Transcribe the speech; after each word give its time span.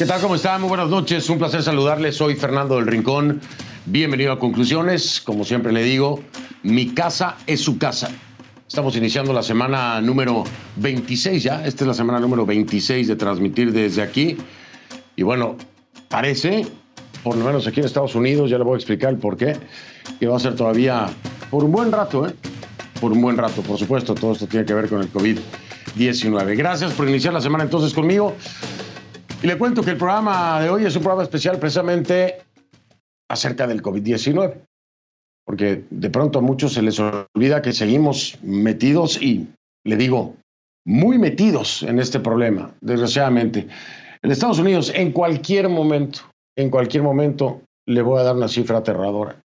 ¿Qué 0.00 0.06
tal? 0.06 0.22
¿Cómo 0.22 0.34
están? 0.34 0.62
Muy 0.62 0.68
buenas 0.70 0.88
noches. 0.88 1.28
Un 1.28 1.36
placer 1.36 1.62
saludarles. 1.62 2.16
Soy 2.16 2.34
Fernando 2.34 2.76
del 2.76 2.86
Rincón. 2.86 3.38
Bienvenido 3.84 4.32
a 4.32 4.38
Conclusiones. 4.38 5.20
Como 5.20 5.44
siempre 5.44 5.72
le 5.72 5.82
digo, 5.82 6.20
mi 6.62 6.94
casa 6.94 7.36
es 7.46 7.60
su 7.60 7.76
casa. 7.76 8.08
Estamos 8.66 8.96
iniciando 8.96 9.34
la 9.34 9.42
semana 9.42 10.00
número 10.00 10.44
26 10.76 11.42
ya. 11.42 11.66
Esta 11.66 11.84
es 11.84 11.88
la 11.88 11.92
semana 11.92 12.18
número 12.18 12.46
26 12.46 13.08
de 13.08 13.16
transmitir 13.16 13.74
desde 13.74 14.00
aquí. 14.00 14.38
Y 15.16 15.22
bueno, 15.22 15.56
parece, 16.08 16.66
por 17.22 17.36
lo 17.36 17.44
menos 17.44 17.66
aquí 17.66 17.80
en 17.80 17.84
Estados 17.84 18.14
Unidos, 18.14 18.48
ya 18.48 18.56
le 18.56 18.64
voy 18.64 18.76
a 18.76 18.76
explicar 18.76 19.10
el 19.10 19.18
por 19.18 19.36
qué, 19.36 19.54
que 20.18 20.26
va 20.26 20.38
a 20.38 20.40
ser 20.40 20.56
todavía 20.56 21.08
por 21.50 21.62
un 21.62 21.72
buen 21.72 21.92
rato, 21.92 22.26
¿eh? 22.26 22.32
Por 23.02 23.12
un 23.12 23.20
buen 23.20 23.36
rato, 23.36 23.60
por 23.60 23.76
supuesto. 23.76 24.14
Todo 24.14 24.32
esto 24.32 24.46
tiene 24.46 24.64
que 24.64 24.72
ver 24.72 24.88
con 24.88 25.02
el 25.02 25.12
COVID-19. 25.12 26.56
Gracias 26.56 26.94
por 26.94 27.06
iniciar 27.06 27.34
la 27.34 27.42
semana 27.42 27.64
entonces 27.64 27.92
conmigo. 27.92 28.34
Y 29.42 29.46
le 29.46 29.56
cuento 29.56 29.82
que 29.82 29.92
el 29.92 29.96
programa 29.96 30.60
de 30.60 30.68
hoy 30.68 30.84
es 30.84 30.94
un 30.96 31.02
programa 31.02 31.22
especial 31.22 31.58
precisamente 31.58 32.42
acerca 33.30 33.66
del 33.66 33.82
COVID-19. 33.82 34.60
Porque 35.46 35.84
de 35.88 36.10
pronto 36.10 36.40
a 36.40 36.42
muchos 36.42 36.74
se 36.74 36.82
les 36.82 37.00
olvida 37.00 37.62
que 37.62 37.72
seguimos 37.72 38.38
metidos 38.42 39.20
y, 39.20 39.48
le 39.84 39.96
digo, 39.96 40.36
muy 40.84 41.18
metidos 41.18 41.82
en 41.82 41.98
este 41.98 42.20
problema, 42.20 42.74
desgraciadamente. 42.82 43.66
En 44.22 44.30
Estados 44.30 44.58
Unidos, 44.58 44.92
en 44.94 45.10
cualquier 45.10 45.70
momento, 45.70 46.20
en 46.54 46.68
cualquier 46.68 47.02
momento, 47.02 47.62
le 47.88 48.02
voy 48.02 48.20
a 48.20 48.24
dar 48.24 48.36
una 48.36 48.48
cifra 48.48 48.78
aterradora. 48.78 49.40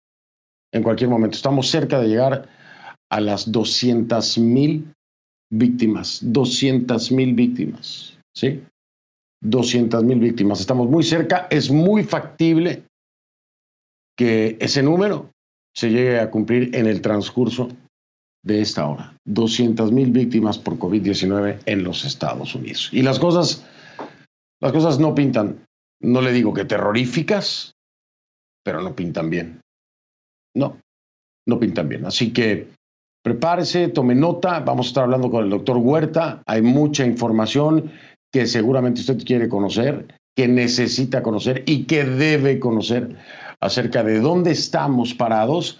En 0.72 0.84
cualquier 0.84 1.10
momento. 1.10 1.34
Estamos 1.34 1.68
cerca 1.68 1.98
de 1.98 2.06
llegar 2.06 2.48
a 3.10 3.20
las 3.20 3.50
200 3.50 4.38
mil 4.38 4.92
víctimas. 5.52 6.20
200 6.22 7.10
mil 7.10 7.34
víctimas. 7.34 8.16
¿Sí? 8.36 8.62
200 9.42 10.04
mil 10.04 10.20
víctimas. 10.20 10.60
Estamos 10.60 10.88
muy 10.88 11.02
cerca, 11.02 11.46
es 11.50 11.70
muy 11.70 12.04
factible 12.04 12.84
que 14.16 14.56
ese 14.60 14.82
número 14.82 15.30
se 15.74 15.90
llegue 15.90 16.20
a 16.20 16.30
cumplir 16.30 16.74
en 16.74 16.86
el 16.86 17.00
transcurso 17.00 17.68
de 18.42 18.60
esta 18.60 18.86
hora. 18.86 19.16
200 19.26 19.92
mil 19.92 20.10
víctimas 20.10 20.58
por 20.58 20.78
COVID-19 20.78 21.60
en 21.66 21.84
los 21.84 22.04
Estados 22.04 22.54
Unidos. 22.54 22.90
Y 22.92 23.02
las 23.02 23.18
cosas, 23.18 23.66
las 24.60 24.72
cosas 24.72 24.98
no 24.98 25.14
pintan, 25.14 25.64
no 26.02 26.20
le 26.20 26.32
digo 26.32 26.52
que 26.52 26.64
terroríficas, 26.64 27.72
pero 28.64 28.82
no 28.82 28.94
pintan 28.94 29.30
bien. 29.30 29.60
No, 30.54 30.78
no 31.46 31.58
pintan 31.58 31.88
bien. 31.88 32.04
Así 32.04 32.32
que 32.32 32.68
prepárese, 33.22 33.88
tome 33.88 34.14
nota, 34.14 34.60
vamos 34.60 34.86
a 34.86 34.88
estar 34.88 35.04
hablando 35.04 35.30
con 35.30 35.44
el 35.44 35.50
doctor 35.50 35.76
Huerta, 35.76 36.42
hay 36.46 36.62
mucha 36.62 37.04
información 37.04 37.92
que 38.32 38.46
seguramente 38.46 39.00
usted 39.00 39.22
quiere 39.24 39.48
conocer, 39.48 40.06
que 40.36 40.48
necesita 40.48 41.22
conocer 41.22 41.64
y 41.66 41.84
que 41.84 42.04
debe 42.04 42.60
conocer 42.60 43.16
acerca 43.60 44.02
de 44.02 44.20
dónde 44.20 44.52
estamos 44.52 45.14
parados 45.14 45.78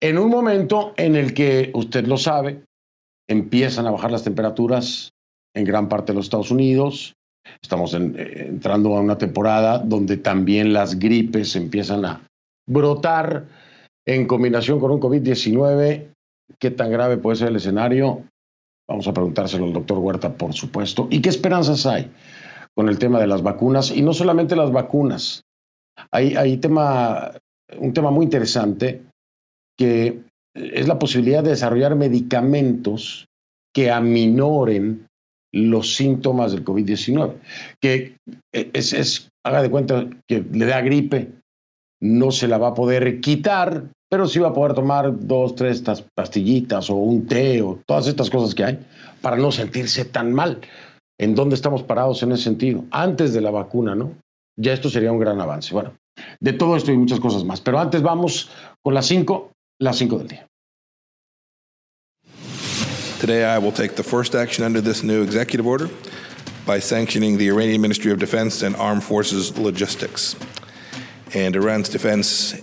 en 0.00 0.16
un 0.16 0.30
momento 0.30 0.94
en 0.96 1.14
el 1.14 1.34
que, 1.34 1.70
usted 1.74 2.06
lo 2.06 2.16
sabe, 2.16 2.62
empiezan 3.28 3.86
a 3.86 3.90
bajar 3.90 4.10
las 4.10 4.24
temperaturas 4.24 5.12
en 5.54 5.64
gran 5.64 5.88
parte 5.88 6.12
de 6.12 6.16
los 6.16 6.26
Estados 6.26 6.50
Unidos. 6.50 7.14
Estamos 7.62 7.92
eh, 7.94 8.46
entrando 8.48 8.96
a 8.96 9.00
una 9.00 9.18
temporada 9.18 9.78
donde 9.78 10.16
también 10.16 10.72
las 10.72 10.98
gripes 10.98 11.54
empiezan 11.54 12.04
a 12.06 12.26
brotar 12.66 13.46
en 14.06 14.26
combinación 14.26 14.80
con 14.80 14.90
un 14.90 15.00
COVID-19. 15.00 16.06
¿Qué 16.58 16.70
tan 16.70 16.90
grave 16.90 17.18
puede 17.18 17.36
ser 17.36 17.48
el 17.48 17.56
escenario? 17.56 18.24
Vamos 18.90 19.06
a 19.06 19.14
preguntárselo 19.14 19.66
al 19.66 19.72
doctor 19.72 19.98
Huerta, 19.98 20.36
por 20.36 20.52
supuesto. 20.52 21.06
¿Y 21.12 21.22
qué 21.22 21.28
esperanzas 21.28 21.86
hay 21.86 22.10
con 22.74 22.88
el 22.88 22.98
tema 22.98 23.20
de 23.20 23.28
las 23.28 23.40
vacunas? 23.40 23.92
Y 23.92 24.02
no 24.02 24.12
solamente 24.12 24.56
las 24.56 24.72
vacunas. 24.72 25.44
Hay, 26.10 26.34
un 26.34 27.92
tema 27.92 28.10
muy 28.10 28.24
interesante 28.24 29.02
que 29.78 30.24
es 30.56 30.88
la 30.88 30.98
posibilidad 30.98 31.44
de 31.44 31.50
desarrollar 31.50 31.94
medicamentos 31.94 33.28
que 33.72 33.92
aminoren 33.92 35.06
los 35.52 35.94
síntomas 35.94 36.50
del 36.50 36.64
COVID-19. 36.64 37.34
Que 37.80 38.16
es, 38.52 39.30
haga 39.46 39.62
de 39.62 39.70
cuenta 39.70 40.10
que 40.28 40.40
le 40.40 40.66
da 40.66 40.80
gripe, 40.80 41.30
no 42.02 42.32
se 42.32 42.48
la 42.48 42.58
va 42.58 42.68
a 42.68 42.74
poder 42.74 43.20
quitar, 43.20 43.84
pero 44.10 44.26
sí 44.26 44.40
va 44.40 44.48
a 44.48 44.52
poder 44.52 44.74
tomar 44.74 45.12
dos, 45.26 45.54
tres 45.54 45.82
pastillitas 46.14 46.90
o 46.90 46.96
un 46.96 47.26
té 47.26 47.62
o 47.62 47.78
todas 47.86 48.08
estas 48.08 48.28
cosas 48.28 48.54
que 48.54 48.64
hay 48.64 48.78
para 49.22 49.36
no 49.36 49.52
sentirse 49.52 50.04
tan 50.04 50.32
mal. 50.32 50.60
¿En 51.18 51.34
dónde 51.34 51.54
estamos 51.54 51.82
parados 51.82 52.22
en 52.22 52.32
ese 52.32 52.44
sentido? 52.44 52.84
Antes 52.90 53.32
de 53.32 53.40
la 53.40 53.50
vacuna, 53.50 53.94
¿no? 53.94 54.14
Ya 54.58 54.72
esto 54.72 54.90
sería 54.90 55.12
un 55.12 55.20
gran 55.20 55.40
avance. 55.40 55.72
Bueno, 55.72 55.92
de 56.40 56.52
todo 56.52 56.76
esto 56.76 56.90
y 56.90 56.96
muchas 56.96 57.20
cosas 57.20 57.44
más. 57.44 57.60
Pero 57.60 57.78
antes 57.78 58.02
vamos 58.02 58.50
con 58.82 58.94
las 58.94 59.06
cinco, 59.06 59.52
las 59.78 59.96
cinco 59.96 60.18
del 60.18 60.28
día. 60.28 60.46
Today 63.20 63.44
I 63.44 63.58
will 63.58 63.72
take 63.72 63.94
the 63.94 64.02
first 64.02 64.34
action 64.34 64.66
under 64.66 64.82
this 64.82 65.04
new 65.04 65.22
executive 65.22 65.68
order 65.68 65.88
by 66.66 66.80
sanctioning 66.80 67.36
the 67.36 67.48
Iranian 67.48 67.80
Ministry 67.80 68.10
of 68.10 68.18
Defense 68.18 68.62
and 68.66 68.74
Armed 68.76 69.04
Forces 69.04 69.56
Logistics 69.58 70.34
and 71.34 71.54
Iran's 71.54 71.90
defense 71.90 72.60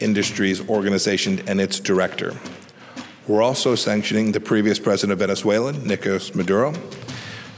Industries 0.00 0.66
Organization 0.68 1.42
and 1.46 1.60
its 1.60 1.78
director. 1.78 2.34
We're 3.26 3.42
also 3.42 3.74
sanctioning 3.74 4.32
the 4.32 4.40
previous 4.40 4.78
president 4.78 5.12
of 5.12 5.18
Venezuela, 5.20 5.72
Nicolas 5.72 6.34
Maduro. 6.34 6.72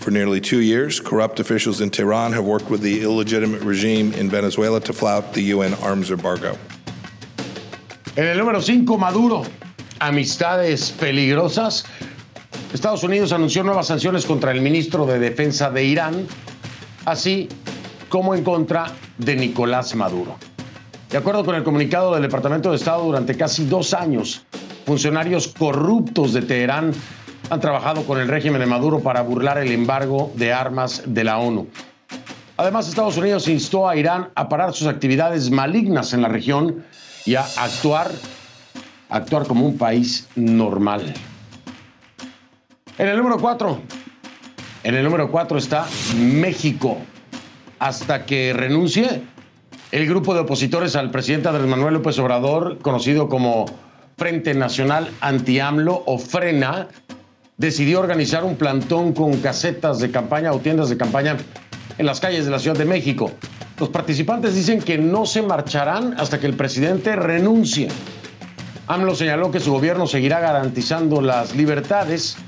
For 0.00 0.10
nearly 0.10 0.40
two 0.40 0.60
years, 0.60 1.00
corrupt 1.00 1.38
officials 1.40 1.80
in 1.80 1.90
Tehran 1.90 2.32
have 2.32 2.44
worked 2.44 2.68
with 2.68 2.80
the 2.82 3.02
illegitimate 3.02 3.62
regime 3.62 4.12
in 4.14 4.28
Venezuela 4.28 4.80
to 4.80 4.92
flout 4.92 5.32
the 5.32 5.42
UN 5.54 5.74
arms 5.74 6.10
embargo. 6.10 6.58
En 8.16 8.26
el 8.26 8.36
número 8.36 8.60
5, 8.60 8.98
Maduro. 8.98 9.46
Amistades 10.00 10.90
peligrosas. 10.90 11.84
Estados 12.74 13.04
Unidos 13.04 13.32
anunció 13.32 13.62
nuevas 13.62 13.86
sanciones 13.86 14.26
contra 14.26 14.50
el 14.50 14.60
ministro 14.60 15.06
de 15.06 15.18
Defensa 15.18 15.70
de 15.70 15.84
Irán, 15.84 16.26
así 17.06 17.48
como 18.08 18.34
en 18.34 18.42
contra 18.42 18.92
de 19.18 19.36
Nicolás 19.36 19.94
Maduro. 19.94 20.36
De 21.12 21.18
acuerdo 21.18 21.44
con 21.44 21.54
el 21.54 21.62
comunicado 21.62 22.14
del 22.14 22.22
Departamento 22.22 22.70
de 22.70 22.76
Estado, 22.76 23.04
durante 23.04 23.36
casi 23.36 23.66
dos 23.66 23.92
años, 23.92 24.46
funcionarios 24.86 25.46
corruptos 25.46 26.32
de 26.32 26.40
Teherán 26.40 26.92
han 27.50 27.60
trabajado 27.60 28.06
con 28.06 28.18
el 28.18 28.28
régimen 28.28 28.60
de 28.60 28.66
Maduro 28.66 29.00
para 29.00 29.20
burlar 29.20 29.58
el 29.58 29.72
embargo 29.72 30.32
de 30.36 30.54
armas 30.54 31.02
de 31.04 31.24
la 31.24 31.36
ONU. 31.36 31.68
Además, 32.56 32.88
Estados 32.88 33.18
Unidos 33.18 33.46
instó 33.46 33.86
a 33.86 33.94
Irán 33.94 34.30
a 34.34 34.48
parar 34.48 34.72
sus 34.72 34.86
actividades 34.86 35.50
malignas 35.50 36.14
en 36.14 36.22
la 36.22 36.28
región 36.28 36.82
y 37.26 37.34
a 37.34 37.44
actuar, 37.58 38.10
actuar 39.10 39.46
como 39.46 39.66
un 39.66 39.76
país 39.76 40.28
normal. 40.34 41.12
En 42.96 43.08
el 43.08 43.18
número 43.18 43.38
4, 43.38 43.82
en 44.84 44.94
el 44.94 45.04
número 45.04 45.30
4 45.30 45.58
está 45.58 45.86
México. 46.16 46.96
Hasta 47.78 48.24
que 48.24 48.54
renuncie, 48.54 49.22
el 49.92 50.06
grupo 50.06 50.32
de 50.32 50.40
opositores 50.40 50.96
al 50.96 51.10
presidente 51.10 51.48
Andrés 51.48 51.66
Manuel 51.66 51.94
López 51.94 52.18
Obrador, 52.18 52.78
conocido 52.78 53.28
como 53.28 53.66
Frente 54.16 54.54
Nacional 54.54 55.10
Anti-AMLO 55.20 56.04
o 56.06 56.18
FRENA, 56.18 56.88
decidió 57.58 58.00
organizar 58.00 58.42
un 58.42 58.56
plantón 58.56 59.12
con 59.12 59.36
casetas 59.42 59.98
de 59.98 60.10
campaña 60.10 60.52
o 60.52 60.60
tiendas 60.60 60.88
de 60.88 60.96
campaña 60.96 61.36
en 61.98 62.06
las 62.06 62.20
calles 62.20 62.46
de 62.46 62.50
la 62.50 62.58
Ciudad 62.58 62.78
de 62.78 62.86
México. 62.86 63.30
Los 63.78 63.90
participantes 63.90 64.54
dicen 64.54 64.80
que 64.80 64.96
no 64.96 65.26
se 65.26 65.42
marcharán 65.42 66.14
hasta 66.18 66.40
que 66.40 66.46
el 66.46 66.54
presidente 66.54 67.14
renuncie. 67.14 67.88
AMLO 68.86 69.14
señaló 69.14 69.50
que 69.50 69.60
su 69.60 69.72
gobierno 69.72 70.06
seguirá 70.06 70.40
garantizando 70.40 71.20
las 71.20 71.54
libertades 71.54 72.38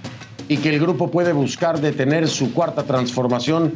y 0.49 0.57
que 0.57 0.71
el 0.71 0.81
grupo 0.81 1.11
puede 1.11 1.35
buscar 1.35 1.79
detener 1.79 2.27
su 2.27 2.55
cuarta 2.55 2.85
transformación 2.85 3.75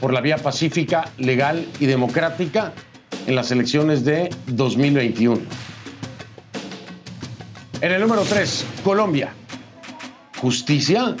por 0.00 0.12
la 0.12 0.20
vía 0.20 0.36
pacífica, 0.38 1.04
legal 1.16 1.64
y 1.78 1.86
democrática 1.86 2.72
en 3.26 3.34
las 3.34 3.50
elecciones 3.50 4.04
de 4.04 4.30
2021. 4.46 5.40
En 7.80 7.92
el 7.92 8.00
número 8.00 8.22
3, 8.22 8.66
Colombia. 8.82 9.32
Justicia. 10.40 11.14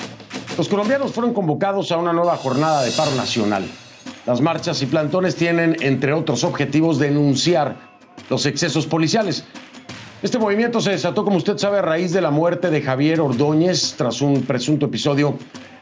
Los 0.56 0.68
colombianos 0.68 1.12
fueron 1.12 1.34
convocados 1.34 1.92
a 1.92 1.96
una 1.96 2.12
nueva 2.12 2.36
jornada 2.36 2.82
de 2.82 2.90
paro 2.92 3.14
nacional. 3.14 3.64
Las 4.26 4.40
marchas 4.40 4.80
y 4.82 4.86
plantones 4.86 5.36
tienen, 5.36 5.76
entre 5.80 6.12
otros 6.12 6.44
objetivos, 6.44 6.98
denunciar 6.98 7.76
los 8.30 8.46
excesos 8.46 8.86
policiales. 8.86 9.44
Este 10.22 10.38
movimiento 10.38 10.80
se 10.80 10.92
desató, 10.92 11.24
como 11.24 11.36
usted 11.36 11.58
sabe, 11.58 11.78
a 11.78 11.82
raíz 11.82 12.12
de 12.12 12.22
la 12.22 12.30
muerte 12.30 12.70
de 12.70 12.80
Javier 12.80 13.20
Ordóñez 13.20 13.94
tras 13.98 14.22
un 14.22 14.42
presunto 14.42 14.86
episodio 14.86 15.36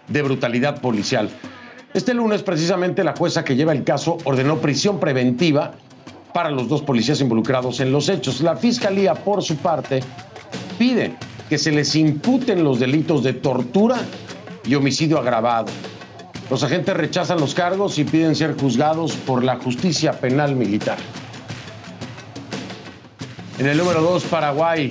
de 0.08 0.22
brutalidad 0.22 0.80
policial. 0.80 1.30
Este 1.94 2.14
lunes, 2.14 2.42
precisamente, 2.42 3.04
la 3.04 3.14
jueza 3.14 3.44
que 3.44 3.54
lleva 3.54 3.72
el 3.72 3.84
caso 3.84 4.18
ordenó 4.24 4.58
prisión 4.58 4.98
preventiva 4.98 5.74
para 6.32 6.50
los 6.50 6.68
dos 6.68 6.82
policías 6.82 7.20
involucrados 7.20 7.80
en 7.80 7.92
los 7.92 8.08
hechos. 8.08 8.40
La 8.40 8.56
Fiscalía, 8.56 9.14
por 9.14 9.42
su 9.42 9.56
parte, 9.56 10.00
pide 10.78 11.14
que 11.48 11.58
se 11.58 11.70
les 11.70 11.94
imputen 11.94 12.64
los 12.64 12.80
delitos 12.80 13.22
de 13.22 13.34
tortura 13.34 13.98
y 14.64 14.74
homicidio 14.74 15.18
agravado. 15.18 15.66
Los 16.50 16.62
agentes 16.62 16.96
rechazan 16.96 17.40
los 17.40 17.54
cargos 17.54 17.98
y 17.98 18.04
piden 18.04 18.34
ser 18.34 18.56
juzgados 18.58 19.12
por 19.12 19.42
la 19.42 19.56
justicia 19.56 20.12
penal 20.12 20.56
militar. 20.56 20.98
En 23.58 23.66
el 23.66 23.78
número 23.78 24.00
2, 24.00 24.24
Paraguay. 24.24 24.90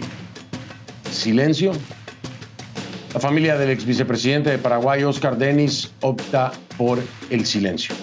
Silencio. 1.12 1.74
La 3.14 3.20
familia 3.20 3.58
del 3.58 3.72
ex 3.72 3.86
vicepresidente 3.86 4.50
de 4.50 4.58
Paraguay, 4.58 5.04
Oscar 5.04 5.38
Denis, 5.38 5.92
opta 6.00 6.52
por 6.78 7.00
el 7.30 7.46
silencio. 7.46 7.94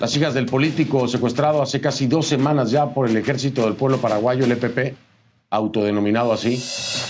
Las 0.00 0.16
hijas 0.16 0.34
del 0.34 0.46
político 0.46 1.06
secuestrado 1.06 1.62
hace 1.62 1.80
casi 1.80 2.08
dos 2.08 2.26
semanas 2.26 2.72
ya 2.72 2.86
por 2.88 3.08
el 3.08 3.16
Ejército 3.16 3.62
del 3.62 3.74
Pueblo 3.74 3.98
Paraguayo, 3.98 4.44
el 4.44 4.52
EPP, 4.52 4.96
autodenominado 5.50 6.32
así, 6.32 6.60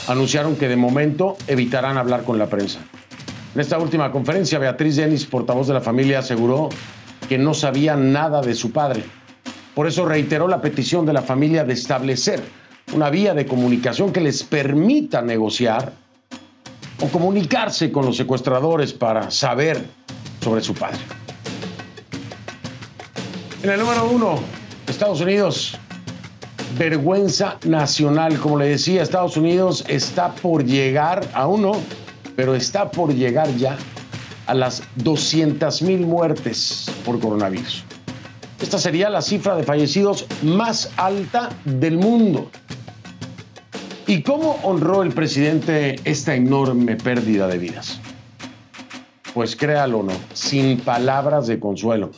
anunciaron 0.07 0.55
que 0.57 0.69
de 0.69 0.77
momento 0.77 1.37
evitarán 1.47 1.97
hablar 1.97 2.25
con 2.25 2.39
la 2.39 2.47
prensa. 2.47 2.81
En 3.55 3.61
esta 3.61 3.79
última 3.79 4.13
conferencia, 4.13 4.59
Beatriz 4.59 4.97
Denis, 4.97 5.25
portavoz 5.25 5.67
de 5.67 5.75
la 5.75 5.81
familia, 5.81 6.19
aseguró 6.19 6.69
que 7.27 7.39
no 7.39 7.55
sabía 7.55 7.97
nada 7.97 8.43
de 8.43 8.55
su 8.55 8.71
padre. 8.71 9.03
Por 9.75 9.87
eso 9.87 10.05
reiteró 10.05 10.47
la 10.47 10.61
petición 10.61 11.07
de 11.07 11.15
la 11.15 11.23
familia 11.23 11.65
de 11.65 11.73
establecer 11.73 12.43
una 12.93 13.09
vía 13.09 13.33
de 13.33 13.47
comunicación 13.47 14.13
que 14.13 14.21
les 14.21 14.43
permita 14.43 15.23
negociar 15.23 15.93
o 17.01 17.09
comunicarse 17.09 17.91
con 17.91 18.05
los 18.05 18.17
secuestradores 18.17 18.93
para 18.93 19.31
saber 19.31 19.83
sobre 20.43 20.61
su 20.61 20.75
padre. 20.75 20.99
En 23.65 23.71
el 23.71 23.81
número 23.81 24.11
uno, 24.11 24.41
Estados 24.87 25.23
Unidos. 25.23 25.79
Vergüenza 26.77 27.57
nacional. 27.65 28.39
Como 28.39 28.59
le 28.59 28.67
decía, 28.67 29.03
Estados 29.03 29.39
Unidos 29.39 29.87
está 29.89 30.35
por 30.35 30.67
llegar, 30.67 31.27
a 31.33 31.47
uno 31.47 31.73
pero 32.37 32.55
está 32.55 32.91
por 32.91 33.15
llegar 33.15 33.49
ya 33.57 33.79
a 34.49 34.53
las 34.53 34.83
200 34.97 35.81
mil 35.81 36.01
muertes 36.01 36.91
por 37.07 37.19
coronavirus. 37.19 37.85
Esta 38.61 38.79
sería 38.79 39.09
la 39.09 39.23
cifra 39.23 39.57
de 39.57 39.63
fallecidos 39.63 40.27
más 40.43 40.91
alta 40.99 41.49
del 41.65 41.97
mundo. 41.97 42.51
¿Y 44.07 44.21
cómo 44.25 44.59
honró 44.63 45.03
el 45.03 45.15
presidente 45.15 45.97
esta 46.05 46.35
enorme 46.35 46.97
pérdida 46.97 47.49
de 47.49 47.57
vidas? 47.57 47.99
Pues 49.33 49.57
créalo 49.57 50.01
o 50.01 50.03
no, 50.03 50.13
sin 50.35 50.81
palabras 50.81 51.47
de 51.47 51.59
consuelo. 51.59 52.11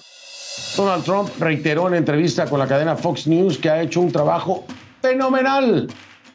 Donald 0.77 1.05
Trump 1.05 1.31
reiteró 1.39 1.89
en 1.89 1.95
entrevista 1.95 2.47
con 2.47 2.59
la 2.59 2.67
cadena 2.67 2.97
Fox 2.97 3.27
News 3.27 3.59
que 3.59 3.71
ha 3.71 3.83
hecho 3.83 4.01
un 4.01 4.13
trabajo 4.13 4.65
fenomenal, 5.01 5.89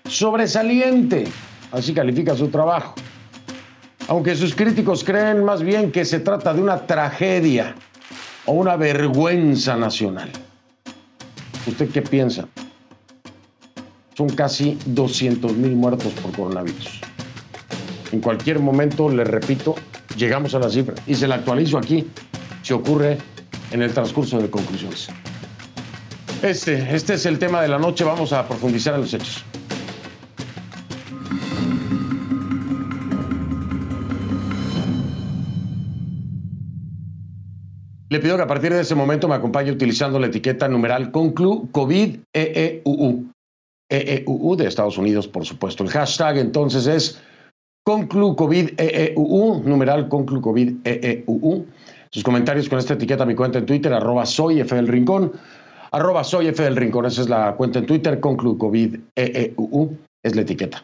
sobresaliente. 0.09 1.25
Así 1.71 1.93
califica 1.93 2.35
su 2.35 2.49
trabajo 2.49 2.95
aunque 4.11 4.35
sus 4.35 4.53
críticos 4.53 5.05
creen 5.05 5.45
más 5.45 5.63
bien 5.63 5.89
que 5.89 6.03
se 6.03 6.19
trata 6.19 6.53
de 6.53 6.61
una 6.61 6.85
tragedia 6.85 7.75
o 8.45 8.51
una 8.51 8.75
vergüenza 8.75 9.77
nacional. 9.77 10.29
¿Usted 11.65 11.89
qué 11.91 12.01
piensa? 12.01 12.45
Son 14.17 14.27
casi 14.27 14.77
200 14.85 15.53
mil 15.53 15.77
muertos 15.77 16.11
por 16.21 16.33
coronavirus. 16.33 16.99
En 18.11 18.19
cualquier 18.19 18.59
momento, 18.59 19.07
le 19.07 19.23
repito, 19.23 19.75
llegamos 20.17 20.53
a 20.55 20.59
la 20.59 20.69
cifra 20.69 20.95
y 21.07 21.15
se 21.15 21.25
la 21.25 21.35
actualizo 21.35 21.77
aquí 21.77 22.05
si 22.63 22.73
ocurre 22.73 23.17
en 23.71 23.81
el 23.81 23.94
transcurso 23.94 24.39
de 24.39 24.50
conclusiones. 24.50 25.09
Este, 26.41 26.95
este 26.95 27.13
es 27.13 27.25
el 27.25 27.38
tema 27.39 27.62
de 27.62 27.68
la 27.68 27.77
noche, 27.77 28.03
vamos 28.03 28.33
a 28.33 28.47
profundizar 28.47 28.95
en 28.95 29.01
los 29.01 29.13
hechos. 29.13 29.44
Le 38.12 38.19
pido 38.19 38.35
que 38.35 38.44
a 38.44 38.47
partir 38.47 38.73
de 38.73 38.81
ese 38.81 38.94
momento 38.94 39.29
me 39.29 39.35
acompañe 39.35 39.71
utilizando 39.71 40.19
la 40.19 40.27
etiqueta 40.27 40.67
numeral 40.67 41.12
conclu 41.12 41.69
COVID 41.71 42.17
EEUU. 42.33 43.31
EEUU 43.89 44.56
de 44.57 44.67
Estados 44.67 44.97
Unidos, 44.97 45.29
por 45.29 45.45
supuesto. 45.45 45.85
El 45.85 45.91
hashtag 45.91 46.39
entonces 46.39 46.88
es 46.88 47.21
conclu 47.85 48.35
COVID 48.35 48.71
EEUU, 48.77 49.63
numeral 49.63 50.09
conclu 50.09 50.41
COVID 50.41 50.74
EEUU. 50.83 51.65
Sus 52.13 52.23
comentarios 52.23 52.67
con 52.67 52.79
esta 52.79 52.95
etiqueta 52.95 53.25
mi 53.25 53.35
cuenta 53.35 53.59
en 53.59 53.65
Twitter, 53.65 53.93
arroba 53.93 54.25
soy 54.25 54.59
F 54.59 54.75
del 54.75 54.87
Rincón, 54.87 55.31
arroba 55.91 56.23
soy 56.23 56.47
F 56.47 56.61
del 56.61 56.75
Rincón, 56.75 57.05
esa 57.05 57.21
es 57.21 57.29
la 57.29 57.55
cuenta 57.55 57.79
en 57.79 57.85
Twitter, 57.85 58.19
conclu 58.19 58.57
COVID 58.57 58.99
EEUU, 59.15 59.97
es 60.23 60.35
la 60.35 60.41
etiqueta. 60.41 60.83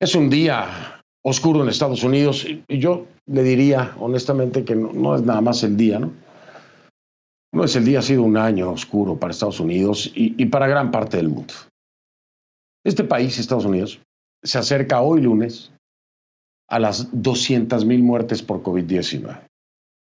Es 0.00 0.14
un 0.14 0.28
día 0.28 1.02
oscuro 1.22 1.62
en 1.62 1.68
Estados 1.68 2.02
Unidos. 2.02 2.46
Y 2.68 2.78
yo 2.78 3.06
le 3.26 3.42
diría 3.42 3.94
honestamente 3.98 4.64
que 4.64 4.74
no, 4.74 5.14
es 5.14 5.22
nada 5.22 5.40
más 5.40 5.62
el 5.62 5.76
día, 5.76 5.98
¿no? 5.98 6.12
No 7.54 7.64
es 7.64 7.76
el 7.76 7.84
día, 7.84 7.98
ha 7.98 8.02
sido 8.02 8.22
un 8.22 8.36
año 8.36 8.70
oscuro 8.70 9.16
para 9.16 9.32
Estados 9.32 9.60
Unidos 9.60 10.10
y, 10.14 10.46
para 10.46 10.66
gran 10.66 10.90
parte 10.90 11.18
del 11.18 11.28
mundo. 11.28 11.52
Este 12.82 13.04
país, 13.04 13.38
Estados 13.38 13.66
Unidos, 13.66 14.00
se 14.42 14.58
acerca 14.58 15.02
hoy 15.02 15.20
lunes 15.20 15.70
a 16.68 16.78
las 16.78 17.08
200 17.12 17.84
mil 17.84 18.02
muertes 18.02 18.42
por 18.42 18.62
COVID-19. 18.62 19.38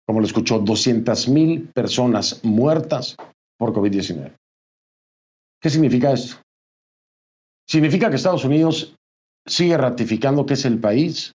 Como 0.08 0.20
lo 0.20 0.26
escuchó, 0.26 0.60
200 0.60 1.28
mil 1.30 1.70
personas 1.74 2.44
muertas 2.44 3.18
por 3.58 3.74
COVID-19. 3.74 4.36
¿Qué 5.62 5.70
significa 5.70 6.12
esto? 6.12 6.38
Significa 7.68 8.10
que 8.10 8.18
Estados 8.18 8.46
Unidos 8.46 8.96
sigue 9.48 9.78
ratificando 9.78 10.46
que 10.46 10.54
es 10.54 10.66
el 10.66 10.80
país 10.80 11.34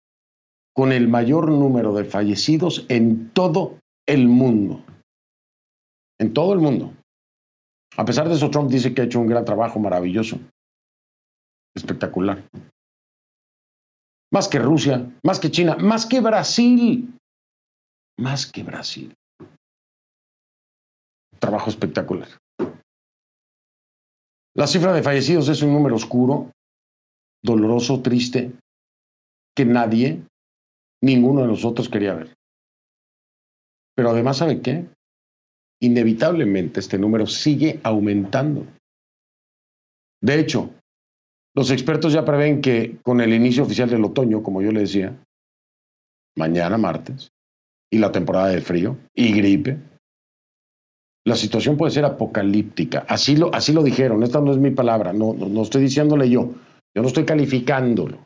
con 0.75 0.91
el 0.91 1.07
mayor 1.07 1.49
número 1.49 1.93
de 1.93 2.05
fallecidos 2.05 2.85
en 2.89 3.29
todo 3.31 3.79
el 4.05 4.27
mundo. 4.27 4.83
En 6.19 6.33
todo 6.33 6.53
el 6.53 6.59
mundo. 6.59 6.93
A 7.95 8.05
pesar 8.05 8.27
de 8.27 8.35
eso, 8.35 8.51
Trump 8.51 8.69
dice 8.69 8.93
que 8.93 9.01
ha 9.01 9.05
hecho 9.05 9.19
un 9.19 9.27
gran 9.27 9.45
trabajo 9.45 9.79
maravilloso. 9.79 10.39
Espectacular. 11.75 12.43
Más 14.31 14.47
que 14.47 14.59
Rusia, 14.59 15.09
más 15.23 15.39
que 15.39 15.51
China, 15.51 15.77
más 15.79 16.05
que 16.05 16.19
Brasil. 16.21 17.16
Más 18.17 18.51
que 18.51 18.63
Brasil. 18.63 19.13
Trabajo 21.39 21.69
espectacular. 21.69 22.29
La 24.55 24.65
cifra 24.65 24.91
de 24.91 25.03
fallecidos 25.03 25.49
es 25.49 25.61
un 25.61 25.71
número 25.71 25.95
oscuro, 25.95 26.51
doloroso, 27.43 28.01
triste, 28.01 28.53
que 29.55 29.65
nadie, 29.65 30.23
ninguno 31.03 31.41
de 31.41 31.47
nosotros 31.47 31.89
quería 31.89 32.15
ver. 32.15 32.33
Pero 33.95 34.09
además, 34.09 34.37
¿sabe 34.37 34.61
qué? 34.61 34.87
Inevitablemente 35.79 36.79
este 36.79 36.97
número 36.97 37.27
sigue 37.27 37.79
aumentando. 37.83 38.65
De 40.21 40.39
hecho, 40.39 40.71
los 41.55 41.69
expertos 41.69 42.13
ya 42.13 42.25
prevén 42.25 42.61
que 42.61 42.97
con 43.03 43.21
el 43.21 43.33
inicio 43.33 43.63
oficial 43.63 43.89
del 43.89 44.03
otoño, 44.03 44.41
como 44.41 44.63
yo 44.63 44.71
le 44.71 44.81
decía, 44.81 45.15
mañana 46.35 46.79
martes, 46.79 47.29
y 47.91 47.99
la 47.99 48.11
temporada 48.11 48.47
de 48.47 48.61
frío 48.61 48.97
y 49.15 49.33
gripe, 49.33 49.77
la 51.25 51.35
situación 51.35 51.77
puede 51.77 51.91
ser 51.91 52.05
apocalíptica. 52.05 53.05
Así 53.07 53.35
lo, 53.35 53.53
así 53.53 53.73
lo 53.73 53.83
dijeron, 53.83 54.23
esta 54.23 54.39
no 54.39 54.51
es 54.51 54.57
mi 54.57 54.71
palabra, 54.71 55.13
no, 55.13 55.33
no 55.33 55.61
estoy 55.61 55.83
diciéndole 55.83 56.29
yo, 56.29 56.53
yo 56.95 57.01
no 57.01 57.07
estoy 57.07 57.25
calificándolo 57.25 58.25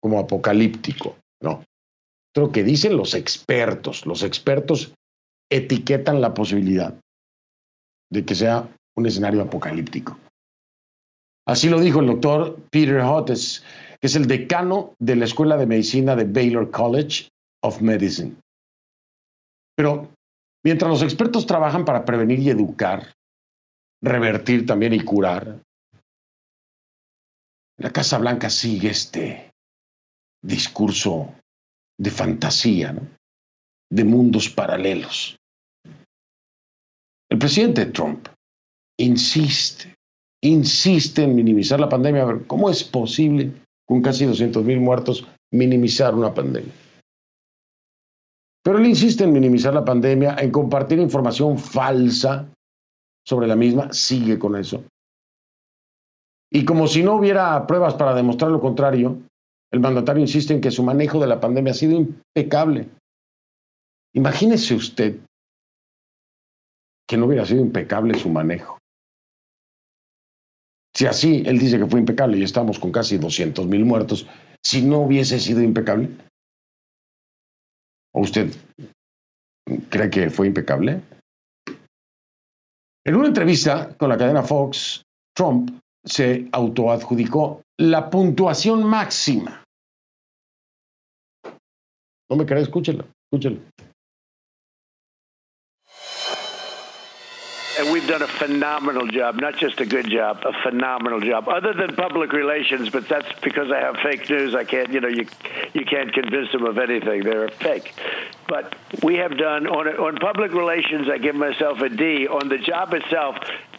como 0.00 0.18
apocalíptico, 0.18 1.16
no. 1.40 1.64
Lo 2.34 2.50
que 2.50 2.64
dicen 2.64 2.96
los 2.96 3.14
expertos, 3.14 4.06
los 4.06 4.22
expertos 4.22 4.94
etiquetan 5.50 6.20
la 6.20 6.34
posibilidad 6.34 6.94
de 8.10 8.24
que 8.24 8.34
sea 8.34 8.68
un 8.96 9.06
escenario 9.06 9.42
apocalíptico. 9.42 10.18
Así 11.46 11.68
lo 11.68 11.80
dijo 11.80 12.00
el 12.00 12.06
doctor 12.06 12.58
Peter 12.70 13.00
Hottes, 13.00 13.64
que 14.00 14.06
es 14.06 14.16
el 14.16 14.26
decano 14.26 14.94
de 14.98 15.16
la 15.16 15.24
Escuela 15.24 15.56
de 15.56 15.66
Medicina 15.66 16.16
de 16.16 16.24
Baylor 16.24 16.70
College 16.70 17.28
of 17.62 17.80
Medicine. 17.80 18.34
Pero 19.76 20.12
mientras 20.64 20.90
los 20.90 21.02
expertos 21.02 21.46
trabajan 21.46 21.84
para 21.84 22.04
prevenir 22.04 22.38
y 22.40 22.50
educar, 22.50 23.14
revertir 24.02 24.66
también 24.66 24.92
y 24.94 25.00
curar, 25.00 25.62
la 27.78 27.90
Casa 27.90 28.18
Blanca 28.18 28.50
sigue 28.50 28.90
este 28.90 29.50
discurso 30.42 31.34
de 31.98 32.10
fantasía, 32.10 32.96
de 33.90 34.04
mundos 34.04 34.48
paralelos. 34.48 35.36
El 37.30 37.38
presidente 37.38 37.86
Trump 37.86 38.28
insiste, 38.98 39.94
insiste 40.42 41.22
en 41.22 41.34
minimizar 41.34 41.80
la 41.80 41.88
pandemia. 41.88 42.22
A 42.22 42.26
ver, 42.26 42.46
¿cómo 42.46 42.68
es 42.70 42.84
posible 42.84 43.52
con 43.86 44.02
casi 44.02 44.26
200 44.26 44.64
mil 44.64 44.80
muertos 44.80 45.26
minimizar 45.50 46.14
una 46.14 46.34
pandemia? 46.34 46.72
Pero 48.62 48.78
él 48.78 48.86
insiste 48.86 49.24
en 49.24 49.32
minimizar 49.32 49.74
la 49.74 49.84
pandemia, 49.84 50.36
en 50.38 50.50
compartir 50.52 50.98
información 50.98 51.58
falsa 51.58 52.48
sobre 53.26 53.46
la 53.46 53.56
misma, 53.56 53.92
sigue 53.92 54.38
con 54.38 54.56
eso. 54.56 54.84
Y 56.50 56.64
como 56.64 56.86
si 56.86 57.02
no 57.02 57.14
hubiera 57.14 57.66
pruebas 57.66 57.94
para 57.94 58.14
demostrar 58.14 58.50
lo 58.50 58.60
contrario, 58.60 59.18
el 59.72 59.80
mandatario 59.80 60.20
insiste 60.20 60.52
en 60.52 60.60
que 60.60 60.70
su 60.70 60.82
manejo 60.82 61.18
de 61.18 61.26
la 61.26 61.40
pandemia 61.40 61.72
ha 61.72 61.74
sido 61.74 61.92
impecable. 61.92 62.88
Imagínese 64.14 64.74
usted 64.74 65.18
que 67.08 67.16
no 67.16 67.26
hubiera 67.26 67.46
sido 67.46 67.62
impecable 67.62 68.18
su 68.18 68.28
manejo. 68.28 68.78
Si 70.94 71.06
así 71.06 71.42
él 71.46 71.58
dice 71.58 71.78
que 71.78 71.86
fue 71.86 72.00
impecable 72.00 72.36
y 72.36 72.42
estamos 72.42 72.78
con 72.78 72.92
casi 72.92 73.16
200 73.16 73.66
mil 73.66 73.86
muertos, 73.86 74.26
si 74.62 74.82
no 74.82 75.00
hubiese 75.00 75.40
sido 75.40 75.62
impecable, 75.62 76.10
¿o 78.14 78.20
usted 78.20 78.54
cree 79.90 80.10
que 80.10 80.30
fue 80.30 80.46
impecable? 80.46 81.02
En 83.04 83.16
una 83.16 83.28
entrevista 83.28 83.96
con 83.96 84.08
la 84.08 84.16
cadena 84.16 84.42
Fox, 84.42 85.02
Trump 85.36 85.70
se 86.04 86.48
autoadjudicó 86.52 87.62
la 87.78 88.10
puntuación 88.10 88.84
máxima. 88.84 89.64
No 92.30 92.36
me 92.36 92.46
cree, 92.46 92.62
escúchelo, 92.62 93.04
escúchelo. 93.26 93.60
And 97.78 97.90
we've 97.90 98.06
done 98.06 98.20
a 98.20 98.28
phenomenal 98.28 99.06
job, 99.06 99.40
not 99.40 99.56
just 99.56 99.80
a 99.80 99.86
good 99.86 100.10
job, 100.10 100.42
a 100.44 100.52
phenomenal 100.62 101.20
job. 101.20 101.48
Other 101.48 101.72
than 101.72 101.96
public 101.96 102.32
relations, 102.32 102.90
but 102.90 103.08
that's 103.08 103.28
because 103.40 103.72
I 103.72 103.78
have 103.78 103.96
fake 103.96 104.28
news. 104.28 104.54
I 104.54 104.64
can't, 104.64 104.92
you 104.92 105.00
know, 105.00 105.08
you 105.08 105.26
you 105.72 105.86
can't 105.86 106.12
convince 106.12 106.52
them 106.52 106.64
of 106.66 106.76
anything. 106.76 107.24
They're 107.24 107.48
fake. 107.48 107.94
But 108.46 108.74
we 109.02 109.16
have 109.16 109.38
done 109.38 109.66
on 109.66 109.88
on 109.88 110.16
public 110.16 110.52
relations. 110.52 111.08
I 111.08 111.16
give 111.16 111.34
myself 111.34 111.80
a 111.80 111.88
D. 111.88 112.28
On 112.28 112.48
the 112.50 112.58
job 112.58 112.92
itself, 112.92 113.36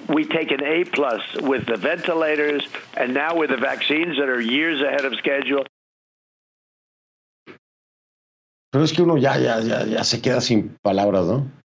we 0.10 0.26
take 0.26 0.50
an 0.52 0.64
A 0.64 0.86
plus 0.86 1.22
with 1.36 1.68
the 1.68 1.78
ventilators, 1.78 2.68
and 2.98 3.14
now 3.14 3.36
with 3.36 3.52
the 3.52 3.58
vaccines 3.58 4.18
that 4.18 4.28
are 4.28 4.42
years 4.42 4.82
ahead 4.82 5.06
of 5.06 5.14
schedule. 5.16 5.66
Pero 8.72 8.84
es 8.84 8.92
que 8.92 9.04
uno 9.04 9.18
ya, 9.18 9.36
ya, 9.38 9.60
ya, 9.60 9.84
ya 9.86 10.04
se 10.04 10.20
queda 10.20 10.42
sin 10.42 10.76
palabras, 10.82 11.28
¿no? 11.28 11.63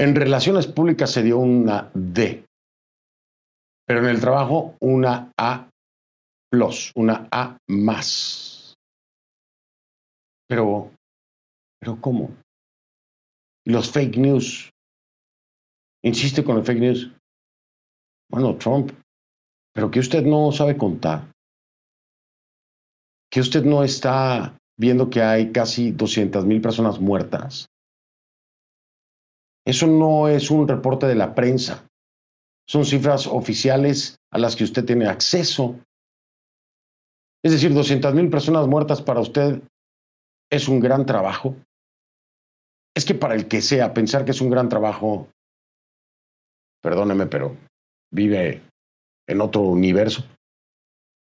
En 0.00 0.14
relaciones 0.14 0.66
públicas 0.66 1.10
se 1.10 1.22
dio 1.22 1.36
una 1.36 1.90
D, 1.92 2.42
pero 3.86 4.00
en 4.00 4.06
el 4.06 4.18
trabajo 4.18 4.74
una 4.80 5.30
A 5.36 5.68
plus, 6.50 6.90
una 6.94 7.28
A 7.30 7.58
más. 7.68 8.78
Pero, 10.48 10.90
pero 11.78 12.00
¿cómo? 12.00 12.30
Los 13.66 13.90
fake 13.92 14.16
news. 14.16 14.70
Insiste 16.02 16.44
con 16.44 16.56
el 16.56 16.64
fake 16.64 16.80
news. 16.80 17.12
Bueno, 18.30 18.56
Trump, 18.56 18.92
pero 19.74 19.90
que 19.90 20.00
usted 20.00 20.22
no 20.22 20.50
sabe 20.50 20.78
contar. 20.78 21.30
Que 23.30 23.40
usted 23.40 23.64
no 23.64 23.84
está 23.84 24.56
viendo 24.78 25.10
que 25.10 25.20
hay 25.20 25.52
casi 25.52 25.92
200 25.92 26.46
mil 26.46 26.62
personas 26.62 26.98
muertas 26.98 27.68
eso 29.70 29.86
no 29.86 30.28
es 30.28 30.50
un 30.50 30.66
reporte 30.66 31.06
de 31.06 31.14
la 31.14 31.34
prensa. 31.34 31.86
Son 32.68 32.84
cifras 32.84 33.26
oficiales 33.26 34.16
a 34.32 34.38
las 34.38 34.56
que 34.56 34.64
usted 34.64 34.84
tiene 34.84 35.06
acceso. 35.06 35.78
Es 37.42 37.52
decir, 37.52 37.72
200 37.72 38.14
mil 38.14 38.30
personas 38.30 38.66
muertas 38.66 39.02
para 39.02 39.20
usted 39.20 39.62
es 40.50 40.68
un 40.68 40.80
gran 40.80 41.06
trabajo. 41.06 41.56
Es 42.94 43.04
que 43.04 43.14
para 43.14 43.34
el 43.34 43.48
que 43.48 43.62
sea, 43.62 43.94
pensar 43.94 44.24
que 44.24 44.32
es 44.32 44.40
un 44.40 44.50
gran 44.50 44.68
trabajo, 44.68 45.28
perdóneme, 46.82 47.26
pero 47.26 47.56
vive 48.12 48.62
en 49.28 49.40
otro 49.40 49.62
universo, 49.62 50.24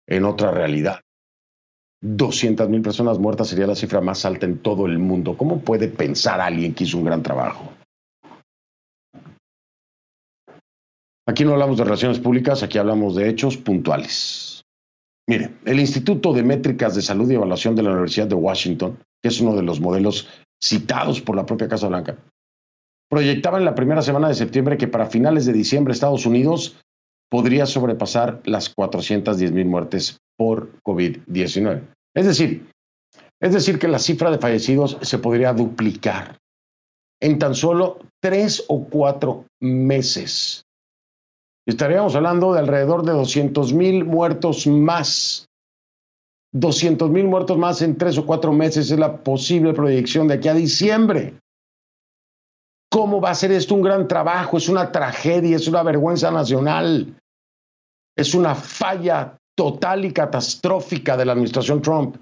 en 0.08 0.24
otra 0.24 0.50
realidad. 0.50 1.00
200 2.02 2.68
mil 2.68 2.82
personas 2.82 3.18
muertas 3.18 3.48
sería 3.48 3.66
la 3.66 3.76
cifra 3.76 4.00
más 4.00 4.24
alta 4.24 4.46
en 4.46 4.58
todo 4.58 4.86
el 4.86 4.98
mundo. 4.98 5.36
¿Cómo 5.36 5.60
puede 5.60 5.88
pensar 5.88 6.40
alguien 6.40 6.74
que 6.74 6.84
hizo 6.84 6.98
un 6.98 7.04
gran 7.04 7.22
trabajo? 7.22 7.72
Aquí 11.26 11.44
no 11.44 11.52
hablamos 11.52 11.78
de 11.78 11.84
relaciones 11.84 12.18
públicas, 12.18 12.62
aquí 12.62 12.78
hablamos 12.78 13.14
de 13.14 13.28
hechos 13.28 13.56
puntuales. 13.56 14.62
Mire, 15.28 15.52
el 15.64 15.78
Instituto 15.78 16.32
de 16.32 16.42
Métricas 16.42 16.96
de 16.96 17.02
Salud 17.02 17.30
y 17.30 17.34
Evaluación 17.34 17.76
de 17.76 17.82
la 17.82 17.90
Universidad 17.90 18.26
de 18.26 18.34
Washington, 18.34 18.98
que 19.22 19.28
es 19.28 19.40
uno 19.40 19.54
de 19.54 19.62
los 19.62 19.80
modelos 19.80 20.28
citados 20.60 21.20
por 21.20 21.36
la 21.36 21.46
propia 21.46 21.68
Casa 21.68 21.88
Blanca, 21.88 22.16
proyectaba 23.08 23.58
en 23.58 23.64
la 23.64 23.74
primera 23.74 24.02
semana 24.02 24.28
de 24.28 24.34
septiembre 24.34 24.76
que 24.76 24.88
para 24.88 25.06
finales 25.06 25.46
de 25.46 25.52
diciembre 25.52 25.92
Estados 25.92 26.26
Unidos 26.26 26.76
podría 27.30 27.66
sobrepasar 27.66 28.40
las 28.44 28.68
410 28.70 29.52
mil 29.52 29.66
muertes 29.66 30.18
por 30.36 30.72
COVID-19. 30.82 31.82
Es 32.14 32.26
decir, 32.26 32.68
es 33.40 33.52
decir, 33.52 33.78
que 33.78 33.88
la 33.88 33.98
cifra 33.98 34.30
de 34.30 34.38
fallecidos 34.38 34.98
se 35.02 35.18
podría 35.18 35.52
duplicar 35.52 36.38
en 37.20 37.38
tan 37.38 37.54
solo 37.54 37.98
tres 38.20 38.64
o 38.68 38.84
cuatro 38.84 39.46
meses. 39.60 40.61
Estaríamos 41.66 42.16
hablando 42.16 42.52
de 42.52 42.60
alrededor 42.60 43.04
de 43.04 43.12
200 43.12 43.72
mil 43.72 44.04
muertos 44.04 44.66
más. 44.66 45.48
200 46.54 47.08
mil 47.10 47.26
muertos 47.26 47.56
más 47.56 47.80
en 47.82 47.96
tres 47.96 48.18
o 48.18 48.26
cuatro 48.26 48.52
meses 48.52 48.90
es 48.90 48.98
la 48.98 49.22
posible 49.22 49.72
proyección 49.72 50.28
de 50.28 50.34
aquí 50.34 50.48
a 50.48 50.54
diciembre. 50.54 51.38
¿Cómo 52.90 53.20
va 53.20 53.30
a 53.30 53.34
ser 53.34 53.52
esto 53.52 53.74
un 53.74 53.82
gran 53.82 54.06
trabajo? 54.06 54.58
Es 54.58 54.68
una 54.68 54.92
tragedia, 54.92 55.56
es 55.56 55.66
una 55.66 55.82
vergüenza 55.82 56.30
nacional. 56.30 57.16
Es 58.14 58.34
una 58.34 58.54
falla 58.54 59.38
total 59.56 60.04
y 60.04 60.12
catastrófica 60.12 61.16
de 61.16 61.24
la 61.24 61.32
administración 61.32 61.80
Trump. 61.80 62.16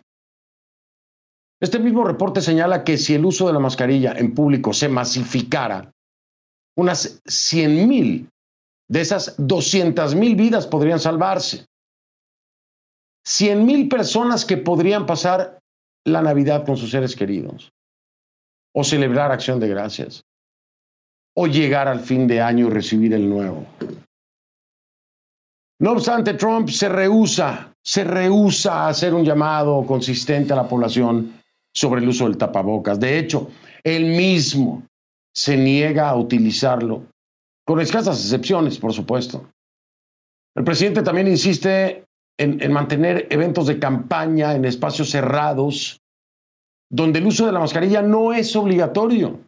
Este 1.61 1.79
mismo 1.79 2.05
reporte 2.05 2.41
señala 2.41 2.85
que 2.85 2.99
si 2.99 3.15
el 3.15 3.25
uso 3.25 3.47
de 3.47 3.53
la 3.53 3.59
mascarilla 3.59 4.13
en 4.13 4.33
público 4.33 4.73
se 4.73 4.89
masificara, 4.89 5.91
unas 6.77 7.21
100 7.27 7.89
mil 7.89 8.29
de 8.91 9.01
esas 9.01 9.37
200 9.39 10.17
mil 10.17 10.35
vidas 10.35 10.67
podrían 10.67 10.99
salvarse. 10.99 11.65
100 13.25 13.65
mil 13.65 13.89
personas 13.89 14.45
que 14.45 14.57
podrían 14.57 15.07
pasar 15.07 15.61
la 16.05 16.21
Navidad 16.23 16.67
con 16.67 16.77
sus 16.77 16.91
seres 16.91 17.15
queridos. 17.15 17.71
O 18.75 18.83
celebrar 18.83 19.31
acción 19.31 19.61
de 19.61 19.69
gracias. 19.69 20.25
O 21.37 21.47
llegar 21.47 21.87
al 21.87 22.01
fin 22.01 22.27
de 22.27 22.41
año 22.41 22.67
y 22.67 22.71
recibir 22.71 23.15
el 23.15 23.29
nuevo. 23.29 23.65
No 25.79 25.93
obstante, 25.93 26.35
Trump 26.35 26.69
se 26.69 26.89
rehúsa, 26.89 27.73
se 27.85 28.03
rehúsa 28.03 28.87
a 28.87 28.89
hacer 28.89 29.15
un 29.15 29.25
llamado 29.25 29.87
consistente 29.87 30.53
a 30.53 30.57
la 30.57 30.69
población 30.69 31.41
sobre 31.73 32.01
el 32.01 32.09
uso 32.09 32.25
del 32.25 32.37
tapabocas. 32.37 32.99
De 32.99 33.19
hecho, 33.19 33.51
él 33.85 34.07
mismo 34.17 34.83
se 35.33 35.57
niega 35.57 36.09
a 36.09 36.17
utilizarlo 36.17 37.05
con 37.67 37.81
escasas 37.81 38.21
excepciones, 38.21 38.79
por 38.79 38.93
supuesto. 38.93 39.49
El 40.57 40.65
presidente 40.65 41.03
también 41.03 41.29
insiste 41.29 42.05
en, 42.39 42.73
mantener 42.73 43.27
eventos 43.31 43.67
de 43.67 43.79
campaña 43.79 44.55
en 44.55 44.65
espacios 44.65 45.11
cerrados, 45.11 46.01
donde 46.91 47.19
el 47.19 47.27
uso 47.27 47.47
de 47.47 47.53
la 47.53 47.61
mascarilla 47.61 48.03
no 48.03 48.33
es 48.33 48.57
obligatorio. 48.57 49.41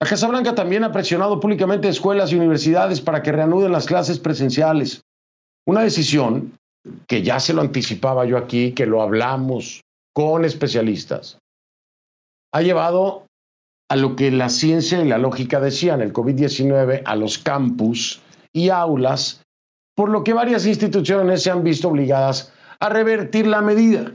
La 0.00 0.08
Casa 0.08 0.28
Blanca 0.28 0.54
también 0.54 0.84
ha 0.84 0.92
presionado 0.92 1.40
públicamente 1.40 1.88
escuelas 1.88 2.32
y 2.32 2.36
universidades 2.36 3.00
para 3.00 3.22
que 3.22 3.32
reanuden 3.32 3.72
las 3.72 3.86
clases 3.86 4.18
presenciales. 4.18 5.02
Una 5.66 5.82
decisión 5.82 6.58
que 7.06 7.22
ya 7.22 7.40
se 7.40 7.54
lo 7.54 7.62
anticipaba 7.62 8.24
yo 8.24 8.36
aquí, 8.36 8.72
que 8.72 8.86
lo 8.86 9.02
hablamos 9.02 9.82
con 10.14 10.44
especialistas, 10.44 11.38
ha 12.52 12.62
llevado 12.62 13.25
a 13.88 13.96
lo 13.96 14.16
que 14.16 14.30
la 14.30 14.48
ciencia 14.48 15.02
y 15.02 15.08
la 15.08 15.18
lógica 15.18 15.60
decían, 15.60 16.00
el 16.00 16.12
COVID-19 16.12 17.02
a 17.04 17.16
los 17.16 17.38
campus 17.38 18.20
y 18.52 18.70
aulas, 18.70 19.42
por 19.94 20.08
lo 20.08 20.24
que 20.24 20.32
varias 20.32 20.66
instituciones 20.66 21.42
se 21.42 21.50
han 21.50 21.62
visto 21.62 21.88
obligadas 21.88 22.52
a 22.80 22.88
revertir 22.88 23.46
la 23.46 23.62
medida. 23.62 24.12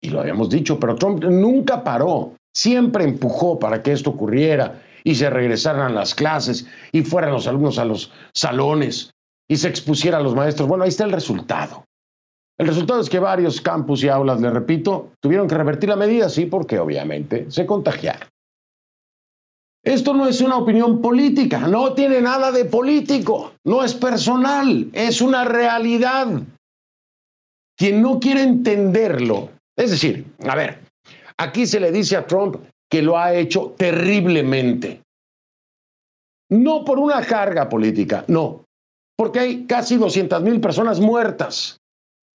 Y 0.00 0.10
lo 0.10 0.20
habíamos 0.20 0.50
dicho, 0.50 0.78
pero 0.78 0.96
Trump 0.96 1.24
nunca 1.24 1.82
paró, 1.84 2.34
siempre 2.54 3.04
empujó 3.04 3.58
para 3.58 3.82
que 3.82 3.92
esto 3.92 4.10
ocurriera 4.10 4.82
y 5.04 5.14
se 5.14 5.30
regresaran 5.30 5.94
las 5.94 6.14
clases 6.14 6.66
y 6.92 7.02
fueran 7.02 7.32
los 7.32 7.46
alumnos 7.46 7.78
a 7.78 7.84
los 7.84 8.12
salones 8.34 9.12
y 9.48 9.56
se 9.56 9.68
expusiera 9.68 10.18
a 10.18 10.20
los 10.20 10.34
maestros. 10.34 10.68
Bueno, 10.68 10.84
ahí 10.84 10.90
está 10.90 11.04
el 11.04 11.12
resultado. 11.12 11.84
El 12.58 12.66
resultado 12.66 13.00
es 13.00 13.08
que 13.08 13.20
varios 13.20 13.60
campus 13.60 14.02
y 14.02 14.08
aulas, 14.08 14.40
le 14.40 14.50
repito, 14.50 15.12
tuvieron 15.20 15.46
que 15.46 15.54
revertir 15.54 15.88
la 15.88 15.96
medida, 15.96 16.28
sí, 16.28 16.46
porque 16.46 16.78
obviamente 16.78 17.46
se 17.50 17.64
contagiaron. 17.64 18.28
Esto 19.84 20.12
no 20.12 20.26
es 20.26 20.40
una 20.40 20.56
opinión 20.56 21.00
política, 21.00 21.60
no 21.60 21.94
tiene 21.94 22.20
nada 22.20 22.50
de 22.52 22.64
político, 22.64 23.54
no 23.64 23.84
es 23.84 23.94
personal, 23.94 24.90
es 24.92 25.20
una 25.20 25.44
realidad. 25.44 26.42
Quien 27.76 28.02
no 28.02 28.18
quiere 28.18 28.42
entenderlo, 28.42 29.50
es 29.76 29.92
decir, 29.92 30.26
a 30.46 30.56
ver, 30.56 30.80
aquí 31.38 31.66
se 31.66 31.78
le 31.78 31.92
dice 31.92 32.16
a 32.16 32.26
Trump 32.26 32.56
que 32.90 33.02
lo 33.02 33.16
ha 33.16 33.34
hecho 33.34 33.74
terriblemente. 33.78 35.00
No 36.50 36.84
por 36.84 36.98
una 36.98 37.24
carga 37.24 37.68
política, 37.68 38.24
no, 38.26 38.64
porque 39.16 39.38
hay 39.38 39.66
casi 39.66 39.96
200 39.96 40.42
mil 40.42 40.60
personas 40.60 40.98
muertas. 40.98 41.78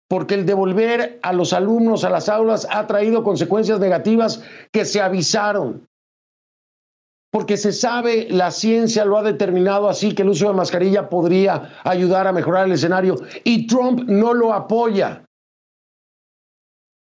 porque 0.09 0.33
el 0.33 0.45
devolver 0.45 1.19
a 1.21 1.33
los 1.33 1.53
alumnos 1.53 2.03
a 2.03 2.09
las 2.09 2.29
aulas 2.29 2.67
ha 2.71 2.87
traído 2.87 3.23
consecuencias 3.23 3.79
negativas 3.79 4.43
que 4.71 4.83
se 4.83 4.99
avisaron. 4.99 5.87
Porque 7.31 7.57
se 7.57 7.71
sabe, 7.71 8.27
la 8.29 8.49
ciencia 8.49 9.05
lo 9.05 9.17
ha 9.17 9.23
determinado 9.23 9.87
así, 9.87 10.15
que 10.15 10.23
el 10.23 10.29
uso 10.29 10.47
de 10.47 10.55
mascarilla 10.55 11.09
podría 11.09 11.79
ayudar 11.83 12.25
a 12.25 12.31
mejorar 12.31 12.65
el 12.65 12.73
escenario 12.73 13.15
y 13.43 13.67
Trump 13.67 14.01
no 14.07 14.33
lo 14.33 14.53
apoya. 14.53 15.23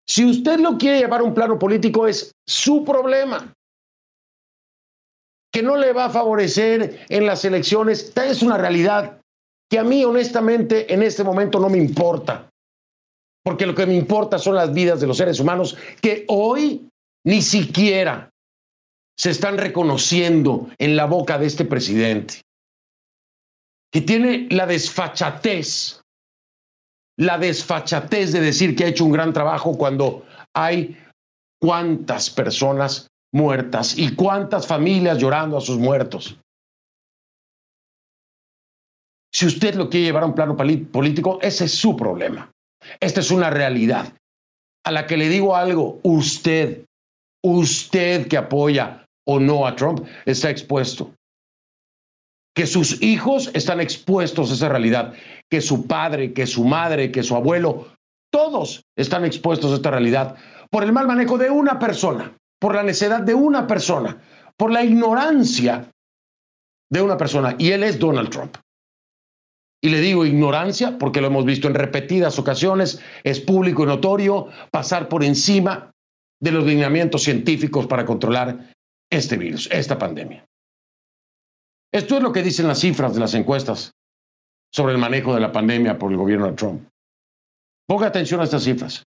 Si 0.07 0.25
usted 0.25 0.59
lo 0.59 0.77
quiere 0.77 0.99
llevar 0.99 1.21
a 1.21 1.23
un 1.23 1.33
plano 1.33 1.57
político 1.57 2.07
es 2.07 2.33
su 2.45 2.83
problema. 2.83 3.53
Que 5.51 5.63
no 5.63 5.77
le 5.77 5.93
va 5.93 6.05
a 6.05 6.09
favorecer 6.09 7.05
en 7.09 7.25
las 7.25 7.43
elecciones, 7.45 8.13
es 8.15 8.41
una 8.43 8.57
realidad 8.57 9.19
que 9.71 9.79
a 9.79 9.83
mí 9.83 10.03
honestamente 10.03 10.93
en 10.93 11.01
este 11.01 11.23
momento 11.23 11.59
no 11.59 11.69
me 11.69 11.77
importa 11.77 12.49
porque 13.49 13.65
lo 13.65 13.73
que 13.73 13.87
me 13.87 13.95
importa 13.95 14.37
son 14.37 14.55
las 14.55 14.73
vidas 14.73 15.01
de 15.01 15.07
los 15.07 15.17
seres 15.17 15.39
humanos 15.39 15.75
que 16.01 16.25
hoy 16.27 16.87
ni 17.25 17.41
siquiera 17.41 18.29
se 19.19 19.31
están 19.31 19.57
reconociendo 19.57 20.69
en 20.77 20.95
la 20.95 21.05
boca 21.05 21.37
de 21.37 21.45
este 21.45 21.65
presidente, 21.65 22.41
que 23.91 23.99
tiene 23.99 24.47
la 24.49 24.65
desfachatez, 24.65 26.01
la 27.17 27.37
desfachatez 27.37 28.31
de 28.31 28.39
decir 28.39 28.77
que 28.77 28.85
ha 28.85 28.87
hecho 28.87 29.03
un 29.03 29.11
gran 29.11 29.33
trabajo 29.33 29.77
cuando 29.77 30.25
hay 30.55 30.97
cuántas 31.61 32.29
personas 32.29 33.07
muertas 33.33 33.97
y 33.97 34.15
cuántas 34.15 34.65
familias 34.65 35.17
llorando 35.17 35.57
a 35.57 35.61
sus 35.61 35.77
muertos. 35.77 36.39
Si 39.33 39.45
usted 39.45 39.75
lo 39.75 39.89
quiere 39.89 40.05
llevar 40.05 40.23
a 40.23 40.27
un 40.27 40.35
plano 40.35 40.55
político, 40.55 41.39
ese 41.41 41.65
es 41.65 41.73
su 41.73 41.97
problema. 41.97 42.49
Esta 43.01 43.19
es 43.19 43.31
una 43.31 43.49
realidad 43.49 44.13
a 44.85 44.91
la 44.91 45.05
que 45.05 45.17
le 45.17 45.27
digo 45.27 45.57
algo, 45.57 45.99
usted, 46.03 46.85
usted 47.43 48.29
que 48.29 48.37
apoya 48.37 49.05
o 49.31 49.39
no 49.39 49.67
a 49.67 49.75
Trump, 49.75 50.07
está 50.25 50.49
expuesto. 50.49 51.13
Que 52.55 52.65
sus 52.65 52.99
hijos 53.03 53.51
están 53.53 53.79
expuestos 53.79 54.49
a 54.49 54.55
esa 54.55 54.69
realidad, 54.69 55.13
que 55.51 55.61
su 55.61 55.85
padre, 55.85 56.33
que 56.33 56.47
su 56.47 56.65
madre, 56.65 57.11
que 57.11 57.21
su 57.21 57.35
abuelo, 57.35 57.93
todos 58.31 58.83
están 58.97 59.25
expuestos 59.25 59.71
a 59.71 59.75
esta 59.75 59.91
realidad 59.91 60.35
por 60.71 60.83
el 60.83 60.91
mal 60.91 61.05
manejo 61.05 61.37
de 61.37 61.51
una 61.51 61.77
persona, 61.77 62.35
por 62.59 62.73
la 62.73 62.81
necedad 62.81 63.21
de 63.21 63.35
una 63.35 63.67
persona, 63.67 64.17
por 64.57 64.71
la 64.71 64.83
ignorancia 64.83 65.91
de 66.91 67.01
una 67.03 67.17
persona, 67.17 67.55
y 67.59 67.69
él 67.69 67.83
es 67.83 67.99
Donald 67.99 68.29
Trump. 68.29 68.57
Y 69.79 69.89
le 69.89 70.01
digo 70.01 70.25
ignorancia 70.25 70.97
porque 70.97 71.21
lo 71.21 71.27
hemos 71.27 71.45
visto 71.45 71.67
en 71.67 71.75
repetidas 71.75 72.39
ocasiones, 72.39 72.99
es 73.23 73.39
público 73.39 73.83
y 73.83 73.85
notorio 73.85 74.47
pasar 74.71 75.07
por 75.07 75.23
encima 75.23 75.91
de 76.41 76.51
los 76.51 76.65
lineamientos 76.65 77.23
científicos 77.23 77.85
para 77.85 78.05
controlar 78.05 78.73
este 79.09 79.37
virus, 79.37 79.69
esta 79.71 79.97
pandemia. 79.97 80.45
Esto 81.91 82.17
es 82.17 82.23
lo 82.23 82.31
que 82.31 82.43
dicen 82.43 82.67
las 82.67 82.79
cifras 82.79 83.13
de 83.13 83.19
las 83.19 83.33
encuestas 83.33 83.91
sobre 84.71 84.93
el 84.93 84.99
manejo 84.99 85.33
de 85.33 85.41
la 85.41 85.51
pandemia 85.51 85.97
por 85.97 86.11
el 86.11 86.17
gobierno 86.17 86.47
de 86.47 86.53
Trump. 86.53 86.87
Ponga 87.87 88.07
atención 88.07 88.39
a 88.39 88.43
estas 88.43 88.63
cifras. 88.63 89.03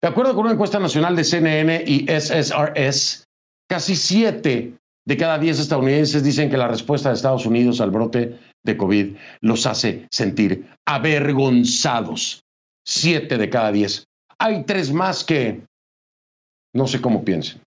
De 0.00 0.08
acuerdo 0.08 0.34
con 0.34 0.44
una 0.44 0.52
encuesta 0.52 0.78
nacional 0.78 1.16
de 1.16 1.24
CNN 1.24 1.82
y 1.86 2.06
SSRS, 2.06 3.24
casi 3.68 3.96
siete 3.96 4.78
de 5.06 5.16
cada 5.16 5.38
diez 5.38 5.58
estadounidenses 5.58 6.22
dicen 6.22 6.50
que 6.50 6.56
la 6.56 6.68
respuesta 6.68 7.08
de 7.08 7.16
Estados 7.16 7.46
Unidos 7.46 7.80
al 7.80 7.90
brote 7.90 8.38
de 8.62 8.76
COVID 8.76 9.16
los 9.40 9.66
hace 9.66 10.06
sentir 10.10 10.70
avergonzados. 10.86 12.42
Siete 12.86 13.38
de 13.38 13.50
cada 13.50 13.72
diez. 13.72 14.06
Hay 14.38 14.64
tres 14.64 14.92
más 14.92 15.24
que 15.24 15.62
no 16.74 16.86
sé 16.86 17.00
cómo 17.00 17.24
piensen. 17.24 17.63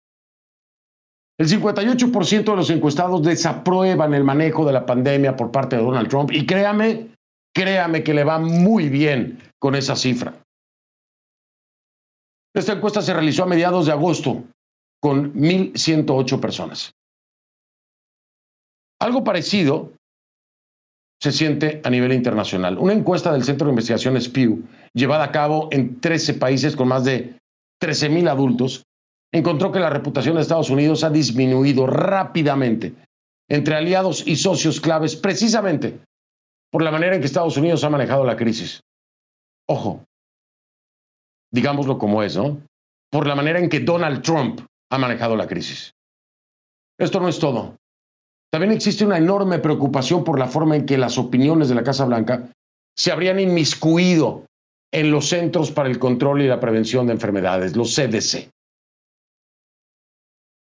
El 1.40 1.48
58% 1.48 2.44
de 2.44 2.56
los 2.56 2.70
encuestados 2.70 3.22
desaprueban 3.22 4.14
el 4.14 4.24
manejo 4.24 4.66
de 4.66 4.74
la 4.74 4.86
pandemia 4.86 5.36
por 5.36 5.52
parte 5.52 5.76
de 5.76 5.84
Donald 5.84 6.10
Trump 6.10 6.32
y 6.32 6.46
créame, 6.46 7.12
créame 7.54 8.04
que 8.04 8.14
le 8.14 8.24
va 8.24 8.40
muy 8.40 8.90
bien 8.90 9.40
con 9.60 9.76
esa 9.76 9.96
cifra. 9.96 10.34
Esta 12.56 12.74
encuesta 12.74 13.04
se 13.04 13.14
realizó 13.14 13.44
a 13.44 13.48
mediados 13.48 13.86
de 13.86 13.92
agosto 13.92 14.44
con 15.00 15.34
1.108 15.36 16.40
personas. 16.40 16.92
Algo 19.00 19.24
parecido 19.24 19.94
se 21.22 21.32
siente 21.32 21.82
a 21.84 21.90
nivel 21.92 22.14
internacional. 22.14 22.80
Una 22.80 22.94
encuesta 22.94 23.32
del 23.32 23.44
Centro 23.44 23.68
de 23.68 23.74
Investigaciones 23.74 24.28
Pew, 24.28 24.64
llevada 24.94 25.26
a 25.26 25.32
cabo 25.32 25.70
en 25.72 26.00
13 26.00 26.36
países 26.36 26.76
con 26.76 26.88
más 26.88 27.04
de 27.04 27.38
13.000 27.80 28.28
adultos, 28.28 28.87
encontró 29.32 29.72
que 29.72 29.80
la 29.80 29.90
reputación 29.90 30.36
de 30.36 30.42
Estados 30.42 30.70
Unidos 30.70 31.04
ha 31.04 31.10
disminuido 31.10 31.88
rápidamente 31.88 32.94
entre 33.50 33.76
aliados 33.76 34.26
y 34.28 34.36
socios 34.36 34.82
claves 34.82 35.16
precisamente 35.16 36.00
por 36.72 36.82
la 36.84 36.92
manera 36.92 37.16
en 37.16 37.22
que 37.22 37.28
Estados 37.28 37.58
Unidos 37.58 37.84
ha 37.84 37.90
manejado 37.90 38.26
la 38.26 38.36
crisis. 38.36 38.82
Ojo, 39.68 40.04
digámoslo 41.52 41.98
como 41.98 42.24
es, 42.24 42.36
¿no? 42.36 42.62
Por 43.10 43.28
la 43.28 43.36
manera 43.36 43.60
en 43.60 43.70
que 43.70 43.80
Donald 43.80 44.22
Trump 44.22 44.62
ha 44.90 44.98
manejado 44.98 45.36
la 45.36 45.48
crisis. 45.48 45.94
Esto 46.98 47.20
no 47.20 47.30
es 47.30 47.40
todo. 47.40 47.76
También 48.52 48.72
existe 48.72 49.06
una 49.06 49.18
enorme 49.18 49.60
preocupación 49.60 50.24
por 50.24 50.40
la 50.40 50.48
forma 50.48 50.76
en 50.76 50.86
que 50.86 50.98
las 50.98 51.18
opiniones 51.18 51.70
de 51.70 51.76
la 51.76 51.84
Casa 51.84 52.06
Blanca 52.06 52.50
se 52.96 53.12
habrían 53.12 53.40
inmiscuido 53.40 54.46
en 54.92 55.12
los 55.12 55.28
Centros 55.28 55.72
para 55.72 55.90
el 55.90 56.00
Control 56.00 56.42
y 56.42 56.48
la 56.48 56.60
Prevención 56.60 57.08
de 57.08 57.14
Enfermedades, 57.14 57.76
los 57.76 57.94
CDC. 57.94 58.50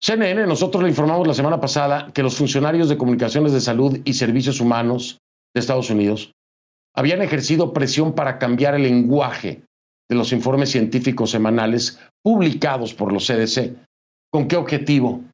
CNN, 0.06 0.46
nosotros 0.46 0.84
le 0.84 0.88
informamos 0.88 1.26
la 1.26 1.34
semana 1.34 1.60
pasada 1.60 2.12
que 2.14 2.22
los 2.22 2.36
funcionarios 2.36 2.88
de 2.88 2.96
comunicaciones 2.96 3.52
de 3.52 3.60
salud 3.60 3.98
y 4.04 4.12
servicios 4.12 4.60
humanos 4.60 5.18
de 5.52 5.58
Estados 5.58 5.90
Unidos 5.90 6.30
habían 6.94 7.22
ejercido 7.22 7.72
presión 7.72 8.14
para 8.14 8.38
cambiar 8.38 8.76
el 8.76 8.84
lenguaje 8.84 9.64
de 10.08 10.16
los 10.16 10.32
informes 10.32 10.70
científicos 10.70 11.32
semanales 11.32 11.98
publicados 12.22 12.94
por 12.94 13.12
los 13.12 13.26
CDC. 13.26 13.74
¿Con 14.30 14.46
qué 14.46 14.54
objetivo? 14.54 15.24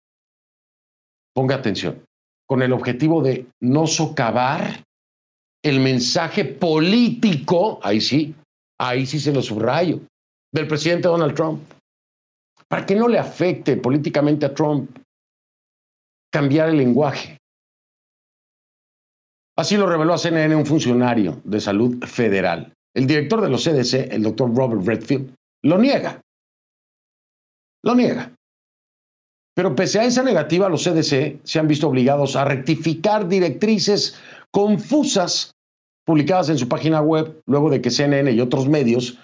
Ponga 1.34 1.56
atención 1.56 2.02
con 2.48 2.62
el 2.62 2.72
objetivo 2.72 3.20
de 3.20 3.48
no 3.60 3.86
socavar 3.86 4.84
el 5.62 5.80
mensaje 5.80 6.46
político, 6.46 7.78
ahí 7.82 8.00
sí, 8.00 8.34
ahí 8.80 9.04
sí 9.04 9.20
se 9.20 9.32
lo 9.32 9.42
subrayo, 9.42 10.00
del 10.50 10.66
presidente 10.66 11.08
Donald 11.08 11.34
Trump, 11.34 11.60
para 12.72 12.86
que 12.86 12.94
no 12.94 13.06
le 13.06 13.18
afecte 13.18 13.76
políticamente 13.76 14.46
a 14.46 14.54
Trump 14.54 14.96
cambiar 16.32 16.70
el 16.70 16.78
lenguaje. 16.78 17.36
Así 19.58 19.76
lo 19.76 19.86
reveló 19.86 20.14
a 20.14 20.18
CNN 20.18 20.56
un 20.56 20.64
funcionario 20.64 21.42
de 21.44 21.60
salud 21.60 22.02
federal. 22.06 22.72
El 22.96 23.06
director 23.06 23.42
de 23.42 23.50
los 23.50 23.64
CDC, 23.64 24.10
el 24.10 24.22
doctor 24.22 24.56
Robert 24.56 24.86
Redfield, 24.86 25.34
lo 25.62 25.76
niega. 25.76 26.22
Lo 27.84 27.94
niega. 27.94 28.32
Pero 29.54 29.76
pese 29.76 30.00
a 30.00 30.04
esa 30.04 30.22
negativa, 30.22 30.70
los 30.70 30.82
CDC 30.82 31.44
se 31.44 31.58
han 31.58 31.68
visto 31.68 31.88
obligados 31.88 32.36
a 32.36 32.46
rectificar 32.46 33.28
directrices 33.28 34.18
confusas 34.50 35.50
publicadas 36.06 36.48
en 36.48 36.56
su 36.56 36.70
página 36.70 37.02
web 37.02 37.42
luego 37.44 37.68
de 37.68 37.82
que 37.82 37.90
CNN 37.90 38.32
y 38.32 38.40
otros 38.40 38.66
medios 38.66 39.18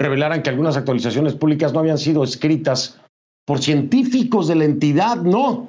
revelaran 0.00 0.42
que 0.42 0.48
algunas 0.48 0.78
actualizaciones 0.78 1.34
públicas 1.34 1.74
no 1.74 1.80
habían 1.80 1.98
sido 1.98 2.24
escritas 2.24 2.98
por 3.46 3.60
científicos 3.60 4.48
de 4.48 4.54
la 4.54 4.64
entidad, 4.64 5.16
no. 5.16 5.68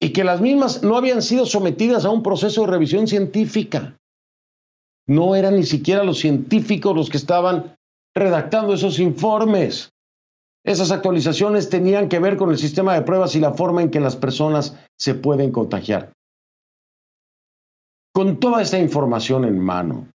Y 0.00 0.12
que 0.12 0.24
las 0.24 0.40
mismas 0.40 0.82
no 0.82 0.96
habían 0.96 1.22
sido 1.22 1.46
sometidas 1.46 2.04
a 2.04 2.10
un 2.10 2.24
proceso 2.24 2.62
de 2.62 2.72
revisión 2.72 3.06
científica. 3.06 3.96
No 5.06 5.36
eran 5.36 5.54
ni 5.56 5.62
siquiera 5.62 6.02
los 6.02 6.18
científicos 6.18 6.96
los 6.96 7.08
que 7.08 7.18
estaban 7.18 7.76
redactando 8.16 8.74
esos 8.74 8.98
informes. 8.98 9.90
Esas 10.64 10.90
actualizaciones 10.90 11.68
tenían 11.68 12.08
que 12.08 12.18
ver 12.18 12.36
con 12.36 12.50
el 12.50 12.58
sistema 12.58 12.94
de 12.94 13.02
pruebas 13.02 13.36
y 13.36 13.40
la 13.40 13.52
forma 13.52 13.82
en 13.82 13.90
que 13.90 14.00
las 14.00 14.16
personas 14.16 14.76
se 14.98 15.14
pueden 15.14 15.52
contagiar. 15.52 16.12
Con 18.12 18.40
toda 18.40 18.60
esta 18.60 18.78
información 18.78 19.44
en 19.44 19.58
mano, 19.58 20.11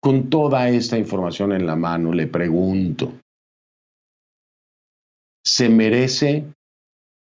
con 0.00 0.30
toda 0.30 0.68
esta 0.68 0.96
información 0.96 1.52
en 1.52 1.66
la 1.66 1.76
mano, 1.76 2.12
le 2.12 2.26
pregunto, 2.26 3.20
¿se 5.44 5.68
merece 5.68 6.52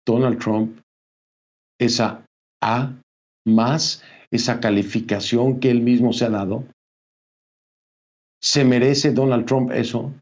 Donald 0.05 0.39
Trump 0.39 0.79
esa 1.79 2.25
A 2.63 2.93
más, 3.45 4.03
esa 4.29 4.59
calificación 4.59 5.59
que 5.59 5.71
él 5.71 5.81
mismo 5.81 6.13
se 6.13 6.25
ha 6.25 6.29
dado? 6.29 6.63
¿Se 8.41 8.63
merece 8.63 9.11
Donald 9.11 9.45
Trump 9.45 9.71
eso? 9.71 10.13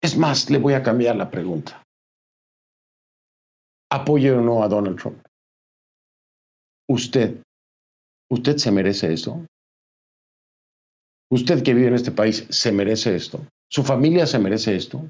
Es 0.00 0.16
más, 0.16 0.50
le 0.50 0.58
voy 0.58 0.74
a 0.74 0.82
cambiar 0.82 1.16
la 1.16 1.30
pregunta. 1.30 1.82
¿Apoye 3.90 4.32
o 4.32 4.40
no 4.40 4.62
a 4.62 4.68
Donald 4.68 5.00
Trump? 5.00 5.18
¿Usted, 6.88 7.42
usted 8.30 8.56
se 8.56 8.70
merece 8.70 9.12
eso? 9.12 9.44
Usted 11.30 11.62
que 11.62 11.74
vive 11.74 11.88
en 11.88 11.94
este 11.94 12.10
país, 12.10 12.46
¿se 12.48 12.72
merece 12.72 13.14
esto? 13.14 13.46
¿Su 13.70 13.82
familia 13.82 14.26
se 14.26 14.38
merece 14.38 14.76
esto? 14.76 15.08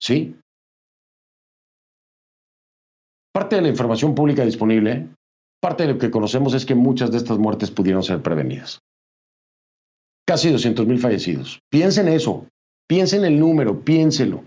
¿Sí? 0.00 0.36
Parte 3.32 3.56
de 3.56 3.62
la 3.62 3.68
información 3.68 4.14
pública 4.14 4.44
disponible, 4.44 5.08
parte 5.60 5.86
de 5.86 5.94
lo 5.94 5.98
que 5.98 6.10
conocemos 6.10 6.54
es 6.54 6.66
que 6.66 6.74
muchas 6.74 7.10
de 7.10 7.18
estas 7.18 7.38
muertes 7.38 7.70
pudieron 7.70 8.02
ser 8.02 8.22
prevenidas. 8.22 8.80
Casi 10.26 10.50
200 10.50 10.86
mil 10.86 10.98
fallecidos. 10.98 11.60
Piensen 11.70 12.08
eso, 12.08 12.46
piensen 12.86 13.24
el 13.24 13.38
número, 13.38 13.82
piénselo. 13.82 14.44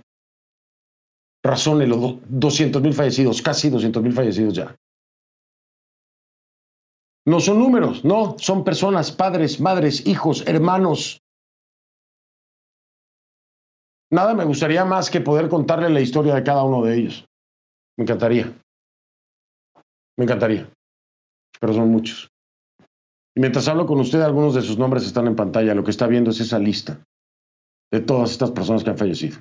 Razónelo, 1.44 2.20
200 2.30 2.82
mil 2.84 2.94
fallecidos, 2.94 3.42
casi 3.42 3.70
200 3.72 4.04
mil 4.04 4.14
fallecidos 4.14 4.54
ya. 4.54 4.76
No 7.26 7.40
son 7.40 7.60
números, 7.60 8.04
no, 8.04 8.38
son 8.40 8.64
personas, 8.64 9.12
padres, 9.12 9.60
madres, 9.60 10.08
hijos, 10.08 10.46
hermanos. 10.48 11.22
Nada 14.12 14.34
me 14.34 14.44
gustaría 14.44 14.84
más 14.86 15.10
que 15.10 15.22
poder 15.22 15.48
contarle 15.48 15.90
la 15.90 16.02
historia 16.02 16.34
de 16.36 16.44
cada 16.44 16.64
uno 16.64 16.84
de 16.84 16.98
ellos. 16.98 17.26
Me 17.98 18.04
encantaría. 18.04 18.52
Me 20.18 20.26
encantaría. 20.26 20.70
Pero 21.60 21.74
son 21.74 21.90
muchos. 21.90 22.30
Y 23.36 23.40
mientras 23.40 23.68
hablo 23.68 23.86
con 23.86 24.00
usted, 24.00 24.22
algunos 24.22 24.56
de 24.56 24.62
sus 24.62 24.78
nombres 24.78 25.06
están 25.06 25.28
en 25.28 25.36
pantalla. 25.36 25.76
Lo 25.76 25.84
que 25.84 25.92
está 25.92 26.08
viendo 26.08 26.32
es 26.32 26.40
esa 26.42 26.60
lista 26.60 27.04
de 27.92 28.02
todas 28.02 28.32
estas 28.32 28.52
personas 28.52 28.84
que 28.84 28.90
han 28.90 28.98
fallecido. 28.98 29.40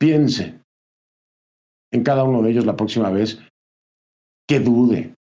Piense 0.00 0.60
en 1.92 2.02
cada 2.02 2.24
uno 2.24 2.42
de 2.42 2.50
ellos 2.50 2.66
la 2.66 2.76
próxima 2.76 3.10
vez 3.10 3.38
que 4.48 4.60
dude 4.60 5.14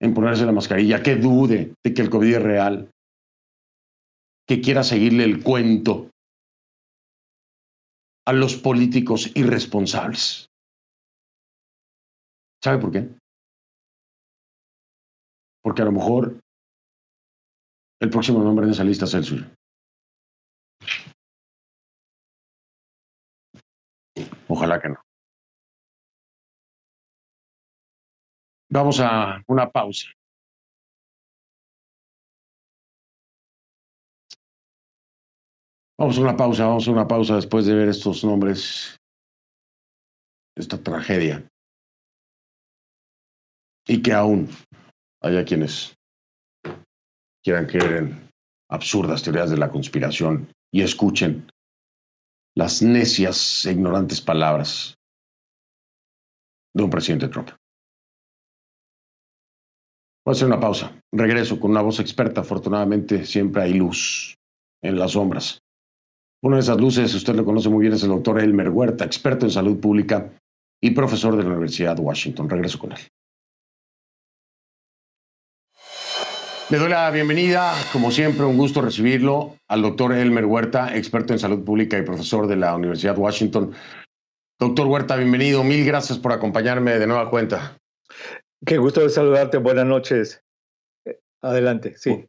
en 0.00 0.14
ponerse 0.14 0.46
la 0.46 0.52
mascarilla, 0.52 1.02
que 1.02 1.16
dude 1.16 1.74
de 1.84 1.94
que 1.94 2.02
el 2.02 2.10
COVID 2.10 2.34
es 2.34 2.42
real, 2.42 2.90
que 4.46 4.60
quiera 4.60 4.82
seguirle 4.82 5.24
el 5.24 5.42
cuento 5.42 6.10
a 8.26 8.32
los 8.32 8.56
políticos 8.56 9.32
irresponsables. 9.34 10.48
¿Sabe 12.62 12.78
por 12.78 12.92
qué? 12.92 13.08
Porque 15.62 15.82
a 15.82 15.84
lo 15.84 15.92
mejor 15.92 16.40
el 18.00 18.10
próximo 18.10 18.42
nombre 18.42 18.66
en 18.66 18.72
esa 18.72 18.84
lista 18.84 19.06
es 19.06 19.14
el 19.14 19.24
suyo. 19.24 19.46
Ojalá 24.48 24.80
que 24.80 24.88
no. 24.88 25.07
Vamos 28.70 29.00
a 29.00 29.42
una 29.46 29.70
pausa. 29.70 30.08
Vamos 35.98 36.18
a 36.18 36.20
una 36.20 36.36
pausa, 36.36 36.66
vamos 36.66 36.86
a 36.86 36.92
una 36.92 37.08
pausa 37.08 37.36
después 37.36 37.66
de 37.66 37.74
ver 37.74 37.88
estos 37.88 38.22
nombres, 38.24 38.96
esta 40.54 40.80
tragedia. 40.80 41.48
Y 43.86 44.02
que 44.02 44.12
aún 44.12 44.48
haya 45.22 45.44
quienes 45.44 45.96
quieran 47.42 47.66
creer 47.66 47.96
en 47.96 48.30
absurdas 48.70 49.22
teorías 49.22 49.50
de 49.50 49.56
la 49.56 49.70
conspiración 49.70 50.52
y 50.70 50.82
escuchen 50.82 51.50
las 52.54 52.82
necias 52.82 53.64
e 53.66 53.72
ignorantes 53.72 54.20
palabras 54.20 54.94
de 56.74 56.82
un 56.84 56.90
presidente 56.90 57.28
Trump. 57.28 57.57
Voy 60.28 60.34
a 60.34 60.36
hacer 60.36 60.48
una 60.48 60.60
pausa. 60.60 60.92
Regreso 61.10 61.58
con 61.58 61.70
una 61.70 61.80
voz 61.80 62.00
experta. 62.00 62.42
Afortunadamente 62.42 63.24
siempre 63.24 63.62
hay 63.62 63.72
luz 63.72 64.36
en 64.82 64.98
las 64.98 65.12
sombras. 65.12 65.62
Una 66.42 66.56
de 66.56 66.60
esas 66.60 66.76
luces, 66.76 67.14
usted 67.14 67.34
lo 67.34 67.46
conoce 67.46 67.70
muy 67.70 67.80
bien, 67.80 67.94
es 67.94 68.02
el 68.02 68.10
doctor 68.10 68.38
Elmer 68.38 68.68
Huerta, 68.68 69.06
experto 69.06 69.46
en 69.46 69.52
salud 69.52 69.80
pública 69.80 70.30
y 70.82 70.90
profesor 70.90 71.34
de 71.34 71.44
la 71.44 71.48
Universidad 71.48 71.96
de 71.96 72.02
Washington. 72.02 72.50
Regreso 72.50 72.78
con 72.78 72.92
él. 72.92 72.98
Le 76.68 76.76
doy 76.76 76.90
la 76.90 77.10
bienvenida, 77.10 77.72
como 77.90 78.10
siempre, 78.10 78.44
un 78.44 78.58
gusto 78.58 78.82
recibirlo, 78.82 79.56
al 79.66 79.80
doctor 79.80 80.12
Elmer 80.12 80.44
Huerta, 80.44 80.94
experto 80.94 81.32
en 81.32 81.38
salud 81.38 81.64
pública 81.64 81.96
y 81.96 82.02
profesor 82.02 82.46
de 82.46 82.56
la 82.56 82.76
Universidad 82.76 83.14
de 83.14 83.22
Washington. 83.22 83.72
Doctor 84.60 84.88
Huerta, 84.88 85.16
bienvenido. 85.16 85.64
Mil 85.64 85.86
gracias 85.86 86.18
por 86.18 86.32
acompañarme 86.32 86.98
de 86.98 87.06
nueva 87.06 87.30
cuenta. 87.30 87.78
Qué 88.66 88.78
gusto 88.78 89.00
de 89.00 89.10
saludarte. 89.10 89.58
Buenas 89.58 89.86
noches. 89.86 90.42
Eh, 91.04 91.18
adelante, 91.42 91.94
sí. 91.96 92.26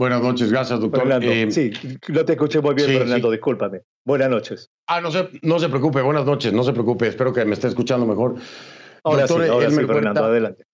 Buenas 0.00 0.22
noches, 0.22 0.50
gracias, 0.50 0.80
doctor. 0.80 1.00
Fernando, 1.00 1.30
eh, 1.30 1.50
sí, 1.50 1.72
no 2.08 2.24
te 2.24 2.32
escuché 2.32 2.62
muy 2.62 2.74
bien, 2.74 2.88
Fernando, 2.88 3.30
discúlpame. 3.30 3.82
Buenas 4.06 4.30
noches. 4.30 4.70
Ah, 4.86 4.98
no 5.02 5.10
se, 5.10 5.28
no 5.42 5.58
se 5.58 5.68
preocupe, 5.68 6.00
buenas 6.00 6.24
noches, 6.24 6.54
no 6.54 6.64
se 6.64 6.72
preocupe, 6.72 7.06
espero 7.06 7.34
que 7.34 7.44
me 7.44 7.52
esté 7.52 7.68
escuchando 7.68 8.06
mejor. 8.06 8.36
Ahora 9.04 9.26
doctor 9.26 9.44
sí, 9.44 9.50
ahora 9.50 9.66
Elmer 9.66 9.84
sí, 9.84 9.92
Fernando, 9.92 10.24
adelante. 10.24 10.64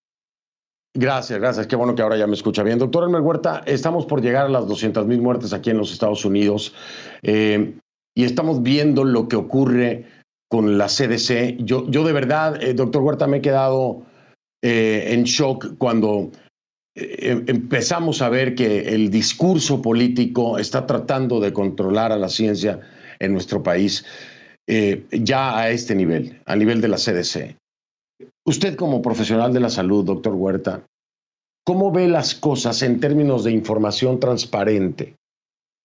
Gracias, 0.95 1.41
gracias. 1.41 1.67
Qué 1.67 1.75
bueno 1.75 1.97
que 1.97 2.03
ahora 2.03 2.17
ya 2.17 2.29
me 2.29 2.35
escucha 2.35 2.63
bien. 2.63 2.79
Doctor 2.79 3.03
Elmer 3.03 3.21
Huerta, 3.21 3.65
estamos 3.67 4.07
por 4.07 4.23
llegar 4.23 4.47
a 4.47 4.49
las 4.49 4.69
200 4.69 5.07
mil 5.07 5.21
muertes 5.21 5.53
aquí 5.53 5.71
en 5.71 5.79
los 5.79 5.93
Estados 5.93 6.25
Unidos 6.25 6.73
eh, 7.23 7.75
y 8.15 8.25
estamos 8.25 8.63
viendo 8.63 9.03
lo 9.03 9.27
que 9.27 9.35
ocurre 9.35 10.07
con 10.49 10.79
la 10.79 10.87
CDC. 10.87 11.57
Yo, 11.59 11.85
yo 11.91 12.05
de 12.05 12.13
verdad, 12.13 12.63
eh, 12.63 12.75
doctor 12.75 13.03
Huerta, 13.03 13.27
me 13.27 13.39
he 13.39 13.41
quedado 13.43 14.07
eh, 14.63 15.13
en 15.13 15.25
shock 15.25 15.77
cuando 15.79 16.31
em, 16.95 17.45
empezamos 17.47 18.23
a 18.23 18.29
ver 18.29 18.55
que 18.55 18.89
el 18.95 19.11
discurso 19.11 19.83
político 19.83 20.59
está 20.59 20.87
tratando 20.87 21.41
de 21.41 21.53
controlar 21.53 22.13
a 22.13 22.17
la 22.17 22.29
ciencia 22.29 22.81
en 23.19 23.33
nuestro 23.33 23.63
país 23.63 24.05
ya 25.13 25.57
a 25.57 25.71
este 25.71 25.95
nivel, 25.95 26.43
a 26.45 26.57
nivel 26.57 26.81
de 26.81 26.89
la 26.89 26.97
CDC. 26.97 27.57
Usted 28.47 28.77
como 28.77 29.03
profesional 29.03 29.53
de 29.53 29.61
la 29.61 29.71
salud, 29.71 30.05
doctor 30.05 30.35
Huerta, 30.35 30.87
¿cómo 31.65 31.91
ve 31.91 32.07
las 32.07 32.35
cosas 32.35 32.81
en 32.83 33.01
términos 33.01 33.43
de 33.43 33.51
información 33.51 34.21
transparente 34.21 35.17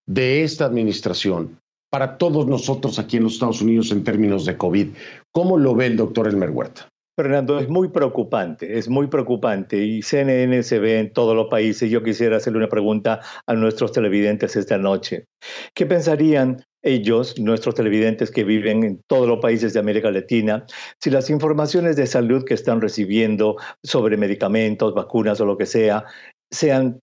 de 0.08 0.44
esta 0.44 0.66
administración 0.66 1.60
para 1.90 2.18
todos 2.20 2.48
nosotros 2.48 3.00
aquí 3.00 3.18
en 3.18 3.24
los 3.24 3.34
Estados 3.34 3.62
Unidos 3.62 3.92
en 3.92 4.04
términos 4.04 4.46
de 4.46 4.58
COVID? 4.58 4.90
¿Cómo 5.34 5.58
lo 5.58 5.74
ve 5.74 5.88
el 5.88 5.98
doctor 5.98 6.28
Elmer 6.28 6.52
Huerta? 6.52 6.91
Fernando, 7.22 7.60
es 7.60 7.70
muy 7.70 7.90
preocupante, 7.90 8.80
es 8.80 8.90
muy 8.90 9.06
preocupante 9.06 9.78
y 9.78 10.02
CNN 10.02 10.64
se 10.64 10.80
ve 10.80 10.98
en 10.98 11.14
todos 11.14 11.36
los 11.36 11.50
países. 11.50 11.92
Yo 11.92 12.02
quisiera 12.02 12.38
hacerle 12.38 12.58
una 12.58 12.68
pregunta 12.68 13.20
a 13.46 13.54
nuestros 13.54 13.92
televidentes 13.92 14.56
esta 14.56 14.80
noche. 14.80 15.28
¿Qué 15.76 15.86
pensarían 15.86 16.66
ellos, 16.82 17.40
nuestros 17.40 17.76
televidentes 17.76 18.32
que 18.32 18.44
viven 18.44 18.84
en 18.84 19.04
todos 19.06 19.28
los 19.28 19.38
países 19.38 19.72
de 19.74 19.80
América 19.80 20.10
Latina, 20.10 20.66
si 21.00 21.12
las 21.12 21.30
informaciones 21.30 21.96
de 21.96 22.08
salud 22.08 22.44
que 22.44 22.56
están 22.56 22.82
recibiendo 22.82 23.56
sobre 23.84 24.18
medicamentos, 24.18 24.96
vacunas 24.96 25.40
o 25.42 25.46
lo 25.46 25.60
que 25.60 25.68
sea, 25.68 26.06
sean 26.50 27.02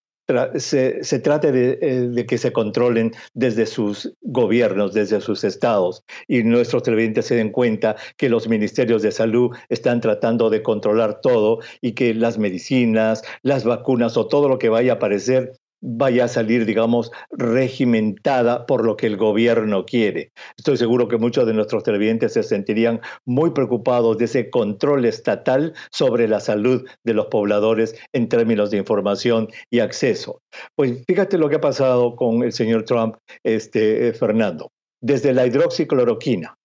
se, 0.56 1.18
trate 1.20 1.48
eh, 1.48 2.00
de, 2.08 2.26
que 2.26 2.38
se 2.38 2.52
controlen 2.52 3.12
desde 3.34 3.66
sus 3.66 4.12
gobiernos, 4.20 4.92
desde 4.92 5.20
sus 5.20 5.42
estados, 5.44 6.04
y 6.26 6.42
nuestros 6.42 6.82
televidentes 6.82 7.26
se 7.26 7.36
den 7.36 7.50
cuenta 7.50 7.96
que 8.16 8.28
los 8.28 8.48
ministerios 8.48 9.02
de 9.02 9.12
salud 9.12 9.56
están 9.68 10.00
tratando 10.00 10.50
de 10.50 10.62
controlar 10.62 11.20
todo 11.20 11.60
y 11.80 11.92
que 11.92 12.12
las 12.14 12.38
medicinas, 12.38 13.22
las 13.42 13.64
vacunas 13.64 14.16
o 14.16 14.26
todo 14.26 14.48
lo 14.48 14.58
que 14.58 14.68
vaya 14.68 14.92
a 14.92 14.96
aparecer 14.96 15.52
vaya 15.80 16.24
a 16.24 16.28
salir, 16.28 16.64
digamos, 16.64 17.10
regimentada 17.30 18.66
por 18.66 18.84
lo 18.84 18.96
que 18.96 19.06
el 19.06 19.16
gobierno 19.16 19.84
quiere. 19.84 20.32
Estoy 20.56 20.76
seguro 20.76 21.08
que 21.08 21.18
muchos 21.18 21.46
de 21.46 21.54
nuestros 21.54 21.82
televidentes 21.82 22.32
se 22.32 22.42
sentirían 22.42 23.00
muy 23.24 23.50
preocupados 23.50 24.18
de 24.18 24.24
ese 24.24 24.50
control 24.50 25.04
estatal 25.04 25.74
sobre 25.90 26.28
la 26.28 26.40
salud 26.40 26.86
de 27.04 27.14
los 27.14 27.26
pobladores 27.26 27.94
en 28.12 28.28
términos 28.28 28.70
de 28.70 28.78
información 28.78 29.48
y 29.70 29.80
acceso. 29.80 30.40
Pues 30.74 31.04
fíjate 31.06 31.38
lo 31.38 31.48
que 31.48 31.56
ha 31.56 31.60
pasado 31.60 32.16
con 32.16 32.42
el 32.42 32.52
señor 32.52 32.84
Trump, 32.84 33.16
este, 33.44 34.08
eh, 34.08 34.12
Fernando. 34.12 34.70
Desde 35.00 35.32
la 35.32 35.46
hidroxicloroquina, 35.46 36.56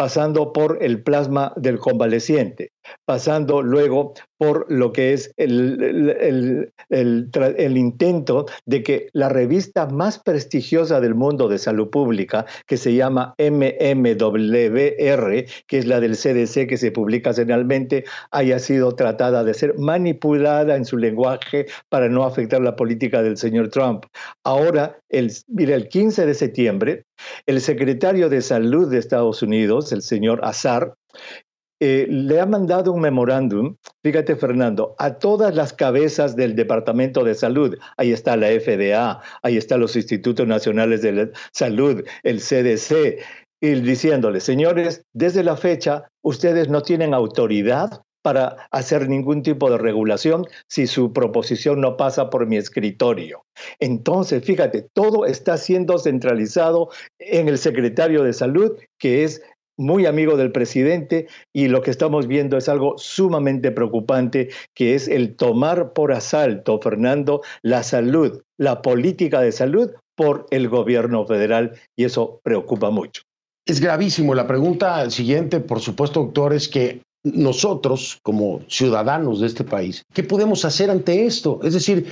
pasando 0.00 0.54
por 0.54 0.78
el 0.80 1.02
plasma 1.02 1.52
del 1.56 1.78
convaleciente, 1.78 2.70
pasando 3.04 3.62
luego 3.62 4.14
por 4.40 4.64
lo 4.72 4.92
que 4.92 5.12
es 5.12 5.34
el, 5.36 6.72
el, 6.88 7.76
intento 7.76 8.46
de 8.64 8.82
que 8.82 9.08
la 9.12 9.28
revista 9.28 9.86
más 9.86 10.18
prestigiosa 10.18 10.98
del 10.98 11.14
mundo 11.14 11.46
de 11.48 11.58
salud 11.58 11.90
pública, 11.90 12.46
que 12.66 12.78
se 12.78 12.94
llama 12.94 13.34
MMWR, 13.38 14.24
que 15.66 15.78
es 15.78 15.86
la 15.86 16.00
del 16.00 16.16
CDC 16.16 16.66
que 16.66 16.78
se 16.78 16.90
publica 16.90 17.34
semanalmente, 17.34 18.04
haya 18.30 18.58
sido 18.58 18.94
tratada 18.94 19.44
de 19.44 19.52
ser 19.52 19.76
manipulada 19.78 20.74
en 20.74 20.86
su 20.86 20.96
lenguaje 20.96 21.66
para 21.90 22.08
no 22.08 22.24
afectar 22.24 22.62
la 22.62 22.76
política 22.76 23.22
del 23.22 23.36
señor 23.36 23.68
Trump. 23.68 24.06
Ahora, 24.42 24.98
el, 25.10 25.30
mira, 25.48 25.76
el 25.76 25.88
15 25.88 26.24
de 26.24 26.34
septiembre, 26.34 27.04
el 27.46 27.60
secretario 27.60 28.30
de 28.30 28.40
Salud 28.40 28.90
de 28.90 28.98
Estados 28.98 29.42
Unidos, 29.42 29.92
el 29.92 30.00
señor 30.00 30.40
Azar, 30.42 30.94
eh, 31.80 32.06
le 32.08 32.38
ha 32.38 32.46
mandado 32.46 32.92
un 32.92 33.00
memorándum, 33.00 33.76
fíjate 34.02 34.36
Fernando, 34.36 34.94
a 34.98 35.18
todas 35.18 35.54
las 35.54 35.72
cabezas 35.72 36.36
del 36.36 36.54
Departamento 36.54 37.24
de 37.24 37.34
Salud. 37.34 37.76
Ahí 37.96 38.12
está 38.12 38.36
la 38.36 38.48
FDA, 38.48 39.22
ahí 39.42 39.56
están 39.56 39.80
los 39.80 39.96
Institutos 39.96 40.46
Nacionales 40.46 41.00
de 41.00 41.32
Salud, 41.52 42.04
el 42.22 42.40
CDC, 42.40 43.18
y 43.62 43.74
diciéndole, 43.80 44.40
señores, 44.40 45.04
desde 45.12 45.42
la 45.42 45.56
fecha 45.56 46.10
ustedes 46.22 46.68
no 46.68 46.82
tienen 46.82 47.14
autoridad 47.14 48.02
para 48.22 48.68
hacer 48.70 49.08
ningún 49.08 49.42
tipo 49.42 49.70
de 49.70 49.78
regulación 49.78 50.46
si 50.68 50.86
su 50.86 51.12
proposición 51.12 51.80
no 51.80 51.96
pasa 51.96 52.30
por 52.30 52.46
mi 52.46 52.56
escritorio. 52.56 53.44
Entonces, 53.78 54.44
fíjate, 54.44 54.86
todo 54.92 55.26
está 55.26 55.56
siendo 55.56 55.98
centralizado 55.98 56.90
en 57.18 57.48
el 57.48 57.58
secretario 57.58 58.22
de 58.22 58.32
salud, 58.32 58.76
que 58.98 59.24
es 59.24 59.42
muy 59.80 60.06
amigo 60.06 60.36
del 60.36 60.52
presidente 60.52 61.26
y 61.52 61.68
lo 61.68 61.82
que 61.82 61.90
estamos 61.90 62.26
viendo 62.26 62.56
es 62.56 62.68
algo 62.68 62.98
sumamente 62.98 63.72
preocupante, 63.72 64.50
que 64.74 64.94
es 64.94 65.08
el 65.08 65.34
tomar 65.34 65.92
por 65.94 66.12
asalto, 66.12 66.78
Fernando, 66.80 67.42
la 67.62 67.82
salud, 67.82 68.42
la 68.58 68.82
política 68.82 69.40
de 69.40 69.52
salud 69.52 69.90
por 70.14 70.46
el 70.50 70.68
gobierno 70.68 71.26
federal 71.26 71.72
y 71.96 72.04
eso 72.04 72.40
preocupa 72.44 72.90
mucho. 72.90 73.22
Es 73.66 73.80
gravísimo. 73.80 74.34
La 74.34 74.46
pregunta 74.46 75.08
siguiente, 75.10 75.60
por 75.60 75.80
supuesto, 75.80 76.24
doctor, 76.24 76.52
es 76.52 76.68
que 76.68 77.02
nosotros, 77.22 78.18
como 78.22 78.60
ciudadanos 78.68 79.40
de 79.40 79.46
este 79.46 79.64
país, 79.64 80.04
¿qué 80.12 80.22
podemos 80.22 80.64
hacer 80.64 80.90
ante 80.90 81.26
esto? 81.26 81.60
Es 81.62 81.74
decir, 81.74 82.06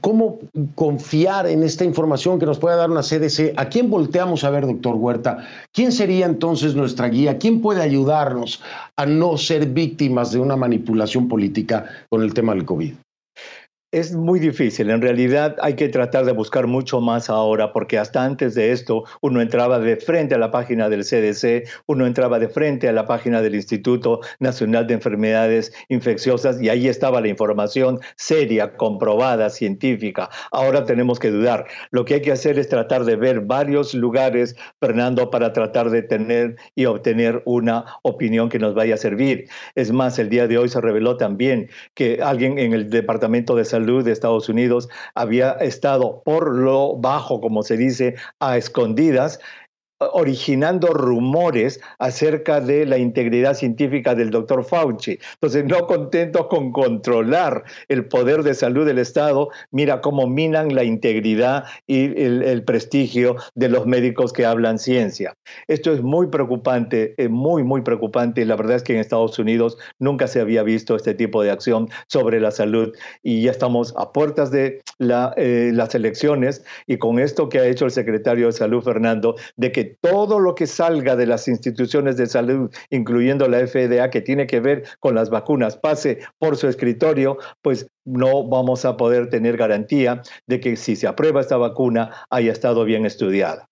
¿cómo 0.00 0.38
confiar 0.74 1.46
en 1.46 1.62
esta 1.62 1.84
información 1.84 2.38
que 2.38 2.46
nos 2.46 2.58
pueda 2.58 2.76
dar 2.76 2.90
una 2.90 3.02
CDC? 3.02 3.54
¿A 3.56 3.68
quién 3.68 3.90
volteamos 3.90 4.44
a 4.44 4.50
ver, 4.50 4.66
doctor 4.66 4.96
Huerta? 4.96 5.46
¿Quién 5.72 5.92
sería 5.92 6.26
entonces 6.26 6.74
nuestra 6.74 7.08
guía? 7.08 7.38
¿Quién 7.38 7.60
puede 7.60 7.82
ayudarnos 7.82 8.62
a 8.96 9.06
no 9.06 9.38
ser 9.38 9.66
víctimas 9.66 10.32
de 10.32 10.40
una 10.40 10.56
manipulación 10.56 11.28
política 11.28 11.86
con 12.10 12.22
el 12.22 12.34
tema 12.34 12.54
del 12.54 12.64
COVID? 12.64 12.94
Es 13.90 14.12
muy 14.14 14.38
difícil, 14.38 14.90
en 14.90 15.00
realidad 15.00 15.56
hay 15.62 15.72
que 15.72 15.88
tratar 15.88 16.26
de 16.26 16.32
buscar 16.32 16.66
mucho 16.66 17.00
más 17.00 17.30
ahora, 17.30 17.72
porque 17.72 17.96
hasta 17.96 18.22
antes 18.22 18.54
de 18.54 18.70
esto 18.70 19.04
uno 19.22 19.40
entraba 19.40 19.78
de 19.78 19.96
frente 19.96 20.34
a 20.34 20.38
la 20.38 20.50
página 20.50 20.90
del 20.90 21.04
CDC, 21.04 21.66
uno 21.86 22.06
entraba 22.06 22.38
de 22.38 22.50
frente 22.50 22.86
a 22.86 22.92
la 22.92 23.06
página 23.06 23.40
del 23.40 23.54
Instituto 23.54 24.20
Nacional 24.40 24.86
de 24.86 24.92
Enfermedades 24.92 25.72
Infecciosas 25.88 26.60
y 26.60 26.68
ahí 26.68 26.86
estaba 26.86 27.22
la 27.22 27.28
información 27.28 27.98
seria, 28.16 28.76
comprobada, 28.76 29.48
científica. 29.48 30.28
Ahora 30.52 30.84
tenemos 30.84 31.18
que 31.18 31.30
dudar. 31.30 31.64
Lo 31.90 32.04
que 32.04 32.16
hay 32.16 32.20
que 32.20 32.32
hacer 32.32 32.58
es 32.58 32.68
tratar 32.68 33.06
de 33.06 33.16
ver 33.16 33.40
varios 33.40 33.94
lugares, 33.94 34.54
Fernando, 34.80 35.30
para 35.30 35.54
tratar 35.54 35.88
de 35.88 36.02
tener 36.02 36.56
y 36.74 36.84
obtener 36.84 37.42
una 37.46 37.86
opinión 38.02 38.50
que 38.50 38.58
nos 38.58 38.74
vaya 38.74 38.96
a 38.96 38.98
servir. 38.98 39.48
Es 39.76 39.90
más, 39.92 40.18
el 40.18 40.28
día 40.28 40.46
de 40.46 40.58
hoy 40.58 40.68
se 40.68 40.82
reveló 40.82 41.16
también 41.16 41.70
que 41.94 42.20
alguien 42.22 42.58
en 42.58 42.74
el 42.74 42.90
Departamento 42.90 43.56
de 43.56 43.64
Salud 43.64 43.77
de 43.86 44.12
Estados 44.12 44.48
Unidos 44.48 44.88
había 45.14 45.52
estado 45.52 46.22
por 46.24 46.54
lo 46.54 46.96
bajo, 46.96 47.40
como 47.40 47.62
se 47.62 47.76
dice, 47.76 48.16
a 48.40 48.56
escondidas 48.56 49.40
originando 49.98 50.88
rumores 50.88 51.80
acerca 51.98 52.60
de 52.60 52.86
la 52.86 52.98
integridad 52.98 53.54
científica 53.54 54.14
del 54.14 54.30
doctor 54.30 54.64
Fauci. 54.64 55.18
Entonces, 55.34 55.64
no 55.64 55.86
contentos 55.86 56.46
con 56.46 56.72
controlar 56.72 57.64
el 57.88 58.06
poder 58.06 58.42
de 58.42 58.54
salud 58.54 58.86
del 58.86 58.98
Estado, 58.98 59.48
mira 59.70 60.00
cómo 60.00 60.26
minan 60.26 60.74
la 60.74 60.84
integridad 60.84 61.64
y 61.86 62.20
el, 62.22 62.62
prestigio 62.64 63.36
de 63.54 63.68
los 63.68 63.86
médicos 63.86 64.32
que 64.32 64.44
hablan 64.44 64.78
ciencia. 64.78 65.36
Esto 65.68 65.92
es 65.92 66.02
muy 66.02 66.26
preocupante, 66.26 67.14
muy, 67.30 67.62
muy 67.62 67.82
preocupante. 67.82 68.44
La 68.44 68.56
verdad 68.56 68.76
es 68.76 68.82
que 68.82 68.94
en 68.94 69.00
Estados 69.00 69.38
Unidos 69.38 69.78
nunca 69.98 70.26
se 70.26 70.40
había 70.40 70.62
visto 70.62 70.96
este 70.96 71.14
tipo 71.14 71.42
de 71.42 71.50
acción 71.50 71.88
sobre 72.08 72.40
la 72.40 72.50
salud 72.50 72.92
y 73.22 73.42
ya 73.42 73.50
estamos 73.50 73.94
a 73.96 74.12
puertas 74.12 74.50
de 74.50 74.82
eh, 75.00 75.70
las 75.72 75.94
elecciones 75.94 76.64
y 76.86 76.98
con 76.98 77.18
esto 77.18 77.48
que 77.48 77.60
ha 77.60 77.66
hecho 77.66 77.84
el 77.84 77.90
secretario 77.90 78.46
de 78.46 78.52
Salud, 78.52 78.82
Fernando, 78.82 79.36
de 79.56 79.72
que 79.72 79.87
todo 80.00 80.38
lo 80.38 80.54
que 80.54 80.66
salga 80.66 81.16
de 81.16 81.26
las 81.26 81.48
instituciones 81.48 82.16
de 82.16 82.26
salud, 82.26 82.70
incluyendo 82.90 83.48
la 83.48 83.66
FDA, 83.66 84.10
que 84.10 84.20
tiene 84.20 84.46
que 84.46 84.60
ver 84.60 84.84
con 85.00 85.14
las 85.14 85.30
vacunas, 85.30 85.76
pase 85.76 86.18
por 86.38 86.56
su 86.56 86.68
escritorio, 86.68 87.38
pues 87.62 87.88
no 88.04 88.46
vamos 88.46 88.84
a 88.84 88.96
poder 88.96 89.30
tener 89.30 89.56
garantía 89.56 90.22
de 90.46 90.60
que 90.60 90.76
si 90.76 90.96
se 90.96 91.06
aprueba 91.06 91.40
esta 91.40 91.56
vacuna 91.56 92.10
haya 92.30 92.52
estado 92.52 92.84
bien 92.84 93.06
estudiada. 93.06 93.68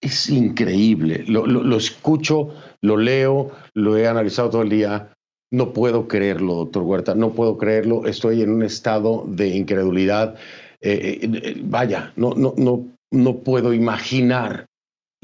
Es 0.00 0.28
increíble. 0.28 1.24
Lo, 1.26 1.76
escucho, 1.76 2.50
lo 2.82 2.98
leo, 2.98 3.52
lo 3.72 3.96
he 3.96 4.06
analizado 4.06 4.50
todo 4.50 4.62
el 4.62 4.68
día. 4.68 5.14
No 5.50 5.72
puedo 5.72 6.08
creerlo, 6.08 6.56
doctor 6.56 6.82
Huerta, 6.82 7.14
no 7.14 7.32
puedo 7.32 7.56
creerlo. 7.56 8.06
Estoy 8.06 8.42
en 8.42 8.50
un 8.50 8.62
estado 8.62 9.24
de 9.26 9.48
incredulidad. 9.48 10.34
Eh, 10.82 11.20
eh, 11.22 11.62
vaya, 11.64 12.12
no, 12.16 12.34
no, 12.34 12.52
no, 12.58 12.86
no 13.10 13.38
puedo 13.38 13.72
imaginar 13.72 14.66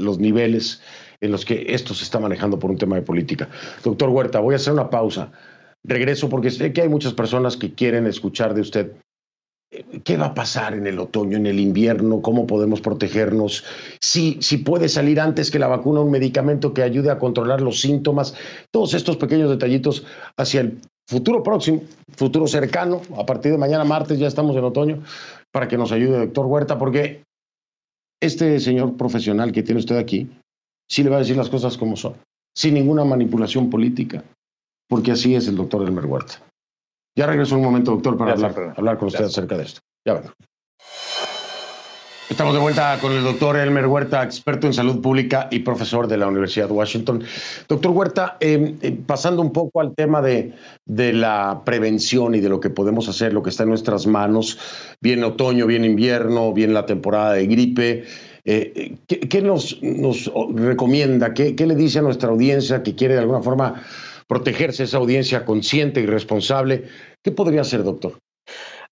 los 0.00 0.18
niveles 0.18 0.80
en 1.20 1.30
los 1.30 1.44
que 1.44 1.66
esto 1.68 1.94
se 1.94 2.04
está 2.04 2.18
manejando 2.18 2.58
por 2.58 2.70
un 2.70 2.78
tema 2.78 2.96
de 2.96 3.02
política. 3.02 3.48
Doctor 3.84 4.08
Huerta, 4.08 4.40
voy 4.40 4.54
a 4.54 4.56
hacer 4.56 4.72
una 4.72 4.90
pausa. 4.90 5.30
Regreso 5.84 6.28
porque 6.28 6.50
sé 6.50 6.72
que 6.72 6.82
hay 6.82 6.88
muchas 6.88 7.14
personas 7.14 7.56
que 7.56 7.74
quieren 7.74 8.06
escuchar 8.06 8.54
de 8.54 8.60
usted. 8.60 8.92
¿Qué 10.02 10.16
va 10.16 10.26
a 10.26 10.34
pasar 10.34 10.74
en 10.74 10.86
el 10.86 10.98
otoño, 10.98 11.36
en 11.36 11.46
el 11.46 11.60
invierno? 11.60 12.22
¿Cómo 12.22 12.46
podemos 12.46 12.80
protegernos? 12.80 13.64
Si, 14.00 14.38
si 14.40 14.58
puede 14.58 14.88
salir 14.88 15.20
antes 15.20 15.50
que 15.50 15.60
la 15.60 15.68
vacuna 15.68 16.00
un 16.00 16.10
medicamento 16.10 16.74
que 16.74 16.82
ayude 16.82 17.10
a 17.10 17.18
controlar 17.18 17.60
los 17.60 17.80
síntomas. 17.80 18.34
Todos 18.72 18.94
estos 18.94 19.16
pequeños 19.16 19.48
detallitos 19.48 20.04
hacia 20.36 20.62
el 20.62 20.80
futuro 21.06 21.42
próximo, 21.42 21.82
futuro 22.16 22.48
cercano. 22.48 23.00
A 23.16 23.24
partir 23.24 23.52
de 23.52 23.58
mañana 23.58 23.84
martes 23.84 24.18
ya 24.18 24.26
estamos 24.26 24.56
en 24.56 24.64
otoño 24.64 25.02
para 25.52 25.68
que 25.68 25.78
nos 25.78 25.92
ayude, 25.92 26.18
doctor 26.18 26.46
Huerta, 26.46 26.76
porque 26.76 27.22
este 28.20 28.60
señor 28.60 28.96
profesional 28.96 29.52
que 29.52 29.62
tiene 29.62 29.80
usted 29.80 29.96
aquí 29.96 30.30
sí 30.88 31.02
le 31.02 31.10
va 31.10 31.16
a 31.16 31.20
decir 31.20 31.36
las 31.36 31.48
cosas 31.48 31.78
como 31.78 31.96
son, 31.96 32.14
sin 32.54 32.74
ninguna 32.74 33.04
manipulación 33.04 33.70
política, 33.70 34.24
porque 34.88 35.12
así 35.12 35.34
es 35.34 35.48
el 35.48 35.56
doctor 35.56 35.82
Elmer 35.82 36.06
Huerta. 36.06 36.42
Ya 37.16 37.26
regreso 37.26 37.56
un 37.56 37.62
momento, 37.62 37.92
doctor, 37.92 38.16
para 38.16 38.32
hablar, 38.32 38.98
con 38.98 39.08
usted 39.08 39.24
acerca 39.24 39.56
de 39.56 39.64
esto. 39.64 39.80
Ya 40.06 40.14
vengo. 40.14 40.32
Estamos 42.30 42.54
de 42.54 42.60
vuelta 42.60 42.96
con 43.00 43.10
el 43.10 43.24
doctor 43.24 43.56
Elmer 43.56 43.88
Huerta, 43.88 44.22
experto 44.22 44.68
en 44.68 44.72
salud 44.72 45.02
pública 45.02 45.48
y 45.50 45.58
profesor 45.58 46.06
de 46.06 46.16
la 46.16 46.28
Universidad 46.28 46.68
de 46.68 46.74
Washington. 46.74 47.24
Doctor 47.68 47.90
Huerta, 47.90 48.36
em, 48.38 48.76
eh, 48.82 48.96
pasando 49.04 49.42
un 49.42 49.52
poco 49.52 49.80
al 49.80 49.96
tema 49.96 50.22
de, 50.22 50.52
de, 50.86 51.12
la 51.12 51.62
prevención 51.64 52.36
y 52.36 52.40
de 52.40 52.48
lo 52.48 52.60
que 52.60 52.70
podemos 52.70 53.08
hacer, 53.08 53.32
lo 53.32 53.42
que 53.42 53.50
está 53.50 53.64
en 53.64 53.70
nuestras 53.70 54.06
manos, 54.06 54.60
bien 55.00 55.24
otoño, 55.24 55.66
bien 55.66 55.84
invierno, 55.84 56.52
bien 56.52 56.72
la 56.72 56.86
temporada 56.86 57.32
de 57.32 57.48
gripe. 57.48 58.04
Eh, 58.44 58.94
¿qué, 59.08 59.42
nos, 59.42 59.82
nos, 59.82 60.30
recomienda? 60.54 61.34
¿Qué, 61.34 61.56
¿Qué 61.56 61.66
le 61.66 61.74
dice 61.74 61.98
a 61.98 62.02
nuestra 62.02 62.28
audiencia 62.28 62.84
que 62.84 62.94
quiere 62.94 63.14
de 63.14 63.20
alguna 63.20 63.42
forma 63.42 63.82
protegerse, 64.28 64.84
esa 64.84 64.98
audiencia 64.98 65.44
consciente 65.44 66.00
y 66.00 66.06
responsable? 66.06 66.84
¿Qué 67.24 67.32
podría 67.32 67.62
hacer, 67.62 67.82
doctor? 67.82 68.18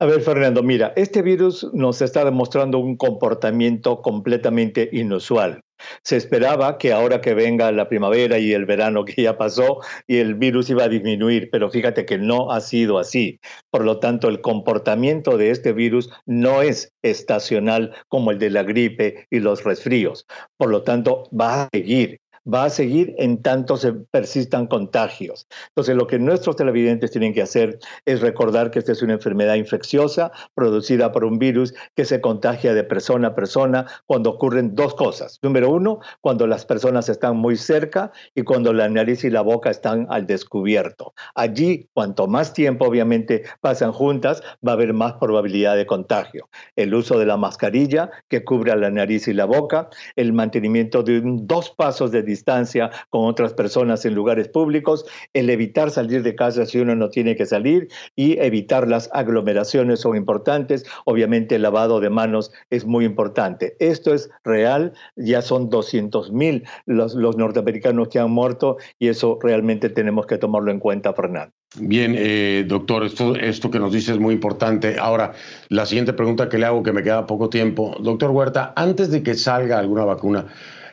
A 0.01 0.07
ver, 0.07 0.21
Fernando, 0.21 0.63
mira, 0.63 0.93
este 0.95 1.23
virus 1.23 1.69
nos 1.73 2.01
está 2.03 2.25
demostrando 2.25 2.79
un 2.79 2.97
comportamiento 2.97 4.01
completamente 4.01 4.89
inusual. 4.93 5.61
Se 6.05 6.17
esperaba 6.17 6.79
que 6.79 6.93
ahora 6.93 7.21
que 7.21 7.35
venga 7.35 7.73
la 7.73 7.89
primavera 7.89 8.39
y 8.39 8.53
el 8.53 8.65
verano 8.65 9.05
que 9.05 9.23
ya 9.23 9.37
pasó, 9.37 9.81
y 10.07 10.19
el 10.19 10.37
virus 10.37 10.71
iba 10.71 10.85
a 10.85 10.89
disminuir, 10.89 11.49
pero 11.51 11.69
fíjate 11.69 12.07
que 12.07 12.17
no 12.17 12.53
ha 12.53 12.61
sido 12.61 13.01
así. 13.01 13.41
Por 13.71 13.85
lo 13.85 13.99
tanto, 13.99 14.29
el 14.29 14.41
comportamiento 14.41 15.37
de 15.37 15.51
este 15.51 15.73
virus 15.73 16.11
no 16.27 16.63
es 16.63 16.93
estacional 17.03 17.93
como 18.07 18.31
el 18.31 18.39
de 18.39 18.51
la 18.51 18.63
gripe 18.63 19.27
y 19.31 19.41
los 19.41 19.65
resfríos. 19.65 20.27
Por 20.57 20.71
lo 20.71 20.83
tanto, 20.83 21.25
va 21.33 21.63
a 21.63 21.69
seguir 21.73 22.21
va 22.47 22.65
a 22.65 22.71
seguir 22.71 23.15
en 23.19 23.43
tanto 23.43 23.77
se 23.77 23.93
persistan 23.93 24.67
contagios. 24.67 25.47
Entonces, 25.69 25.97
lo 25.97 26.07
que 26.07 26.19
nuestros 26.19 26.57
televidentes 26.57 27.11
tienen 27.11 27.35
que 27.35 27.43
hacer 27.43 27.79
es 28.05 28.21
recordar 28.21 28.71
que 28.71 28.79
esta 28.79 28.93
es 28.93 29.03
una 29.03 29.15
enfermedad 29.15 29.55
infecciosa 29.55 30.33
producida 30.55 31.13
por 31.13 31.25
un 31.25 31.39
virus 31.39 31.75
que 31.95 32.05
se 32.05 32.21
contagia 32.21 32.75
de 32.75 32.85
persona 32.85 33.29
a 33.29 33.35
persona 33.35 33.87
cuando 34.07 34.31
ocurren 34.31 34.75
dos 34.75 34.95
cosas. 34.95 35.39
Número 35.43 35.71
uno, 35.71 36.01
cuando 36.21 36.47
las 36.47 36.65
personas 36.65 37.09
están 37.09 37.37
muy 37.37 37.57
cerca 37.57 38.13
y 38.35 38.43
cuando 38.43 38.73
la 38.73 38.89
nariz 38.89 39.25
y 39.25 39.31
la 39.31 39.43
boca 39.43 39.71
están 39.71 40.07
al 40.11 40.27
descubierto. 40.27 41.15
Allí, 41.35 41.89
cuanto 41.93 42.27
más 42.27 42.53
tiempo 42.53 42.87
obviamente 42.87 43.45
pasan 43.61 43.93
juntas, 43.93 44.43
va 44.67 44.73
a 44.73 44.75
haber 44.75 44.93
más 44.93 45.15
probabilidad 45.15 45.77
de 45.77 45.87
contagio. 45.87 46.49
El 46.77 46.95
uso 46.95 47.19
de 47.19 47.27
la 47.27 47.37
mascarilla 47.37 48.11
que 48.29 48.45
cubre 48.45 48.69
la 48.77 48.91
nariz 48.91 49.29
y 49.29 49.33
la 49.33 49.45
boca, 49.45 49.89
el 50.17 50.33
mantenimiento 50.33 51.03
de 51.03 51.21
dos 51.25 51.71
pasos 51.71 52.11
de 52.11 52.23
distancia 52.23 52.38
distancia 52.39 52.91
con 53.11 53.27
otras 53.27 53.53
personas 53.53 54.05
en 54.05 54.15
lugares 54.15 54.49
públicos, 54.49 55.05
el 55.35 55.51
evitar 55.51 55.91
salir 55.91 56.23
de 56.23 56.37
casa 56.37 56.67
si 56.67 56.79
uno 56.79 56.95
no 56.95 57.11
tiene 57.11 57.35
que 57.35 57.47
salir 57.47 57.89
y 58.15 58.39
evitar 58.39 58.87
las 58.87 59.11
aglomeraciones 59.13 60.01
son 60.01 60.17
importantes. 60.17 60.85
Obviamente 61.05 61.57
el 61.57 61.63
lavado 61.63 62.01
de 62.01 62.11
manos 62.11 62.53
es 62.71 62.85
muy 62.85 63.05
importante. 63.05 63.77
Esto 63.81 64.15
es 64.15 64.31
real, 64.45 64.93
ya 65.17 65.43
son 65.43 65.69
200 65.69 66.33
mil 66.33 66.65
los, 66.87 67.15
los 67.15 67.37
norteamericanos 67.37 68.09
que 68.09 68.21
han 68.21 68.31
muerto 68.31 68.77
y 68.99 69.09
eso 69.09 69.39
realmente 69.43 69.91
tenemos 69.91 70.27
que 70.27 70.39
tomarlo 70.39 70.71
en 70.71 70.79
cuenta, 70.79 71.13
Fernando. 71.13 71.53
Bien, 71.77 72.15
eh, 72.17 72.65
doctor, 72.67 73.05
esto, 73.05 73.37
esto 73.37 73.71
que 73.71 73.79
nos 73.79 73.93
dice 73.93 74.13
es 74.13 74.19
muy 74.19 74.33
importante. 74.33 74.97
Ahora, 74.99 75.33
la 75.69 75.85
siguiente 75.85 76.15
pregunta 76.15 76.49
que 76.49 76.57
le 76.57 76.65
hago, 76.65 76.83
que 76.83 76.93
me 76.93 77.03
queda 77.03 77.27
poco 77.27 77.51
tiempo. 77.51 77.95
Doctor 78.01 78.31
Huerta, 78.31 78.73
antes 78.75 79.11
de 79.11 79.23
que 79.23 79.35
salga 79.35 79.79
alguna 79.79 80.07
vacuna, 80.07 80.47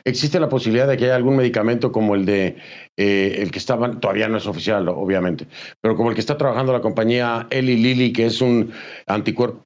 ¿existe 0.06 0.40
la 0.40 0.48
posibilidad 0.48 0.86
de 0.86 0.96
que 0.96 1.04
haya 1.04 1.16
algún 1.16 1.36
medicamento 1.36 1.90
como 1.92 2.14
el 2.14 2.24
de 2.24 2.56
eh, 2.96 3.36
el 3.38 3.50
que 3.50 3.58
estaba, 3.58 3.90
todavía 3.98 4.28
no 4.28 4.38
es 4.38 4.46
oficial, 4.46 4.88
obviamente, 4.88 5.46
pero 5.80 5.96
como 5.96 6.10
el 6.10 6.14
que 6.14 6.20
está 6.20 6.38
trabajando 6.38 6.72
la 6.72 6.80
compañía 6.80 7.46
Eli 7.50 7.76
Lilly, 7.76 8.12
que 8.12 8.26
es 8.26 8.40
un 8.40 8.72
anticuerpo 9.06 9.64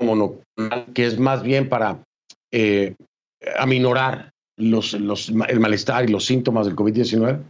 monoclonal, 0.00 0.86
que 0.94 1.06
es 1.06 1.18
más 1.18 1.42
bien 1.42 1.68
para 1.68 2.04
eh, 2.52 2.94
aminorar 3.58 4.32
los, 4.56 4.92
los, 4.92 5.30
el 5.48 5.60
malestar 5.60 6.04
y 6.04 6.12
los 6.12 6.26
síntomas 6.26 6.66
del 6.66 6.76
COVID-19? 6.76 7.40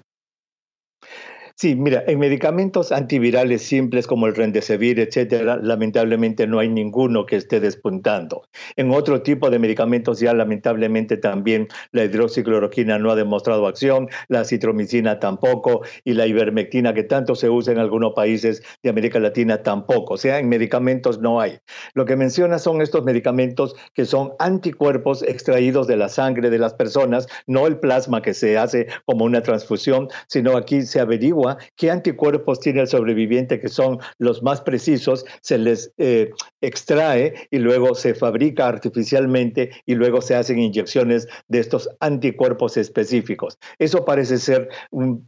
Sí, 1.56 1.76
mira, 1.76 2.02
en 2.08 2.18
medicamentos 2.18 2.90
antivirales 2.90 3.62
simples 3.62 4.08
como 4.08 4.26
el 4.26 4.34
Remdesivir, 4.34 4.98
etcétera, 4.98 5.56
lamentablemente 5.62 6.48
no 6.48 6.58
hay 6.58 6.68
ninguno 6.68 7.26
que 7.26 7.36
esté 7.36 7.60
despuntando. 7.60 8.42
En 8.74 8.90
otro 8.90 9.22
tipo 9.22 9.48
de 9.50 9.60
medicamentos 9.60 10.18
ya 10.18 10.34
lamentablemente 10.34 11.16
también 11.16 11.68
la 11.92 12.04
hidroxicloroquina 12.04 12.98
no 12.98 13.12
ha 13.12 13.14
demostrado 13.14 13.68
acción, 13.68 14.08
la 14.26 14.44
citromicina 14.44 15.20
tampoco 15.20 15.82
y 16.02 16.14
la 16.14 16.26
ivermectina 16.26 16.92
que 16.92 17.04
tanto 17.04 17.36
se 17.36 17.48
usa 17.48 17.72
en 17.72 17.78
algunos 17.78 18.14
países 18.14 18.60
de 18.82 18.90
América 18.90 19.20
Latina 19.20 19.62
tampoco. 19.62 20.14
O 20.14 20.18
sea, 20.18 20.40
en 20.40 20.48
medicamentos 20.48 21.20
no 21.20 21.40
hay. 21.40 21.58
Lo 21.94 22.04
que 22.04 22.16
menciona 22.16 22.58
son 22.58 22.82
estos 22.82 23.04
medicamentos 23.04 23.76
que 23.94 24.06
son 24.06 24.32
anticuerpos 24.40 25.22
extraídos 25.22 25.86
de 25.86 25.98
la 25.98 26.08
sangre 26.08 26.50
de 26.50 26.58
las 26.58 26.74
personas, 26.74 27.28
no 27.46 27.68
el 27.68 27.78
plasma 27.78 28.22
que 28.22 28.34
se 28.34 28.58
hace 28.58 28.88
como 29.06 29.24
una 29.24 29.40
transfusión, 29.40 30.08
sino 30.26 30.56
aquí 30.56 30.82
se 30.82 30.98
averigua 30.98 31.43
qué 31.76 31.90
anticuerpos 31.90 32.60
tiene 32.60 32.80
el 32.82 32.88
sobreviviente 32.88 33.60
que 33.60 33.68
son 33.68 33.98
los 34.18 34.42
más 34.42 34.60
precisos, 34.60 35.24
se 35.40 35.58
les 35.58 35.92
eh, 35.98 36.30
extrae 36.60 37.34
y 37.50 37.58
luego 37.58 37.94
se 37.94 38.14
fabrica 38.14 38.68
artificialmente 38.68 39.70
y 39.86 39.94
luego 39.94 40.20
se 40.20 40.34
hacen 40.34 40.58
inyecciones 40.58 41.28
de 41.48 41.60
estos 41.60 41.88
anticuerpos 42.00 42.76
específicos. 42.76 43.58
Eso 43.78 44.04
parece 44.04 44.38
ser 44.38 44.68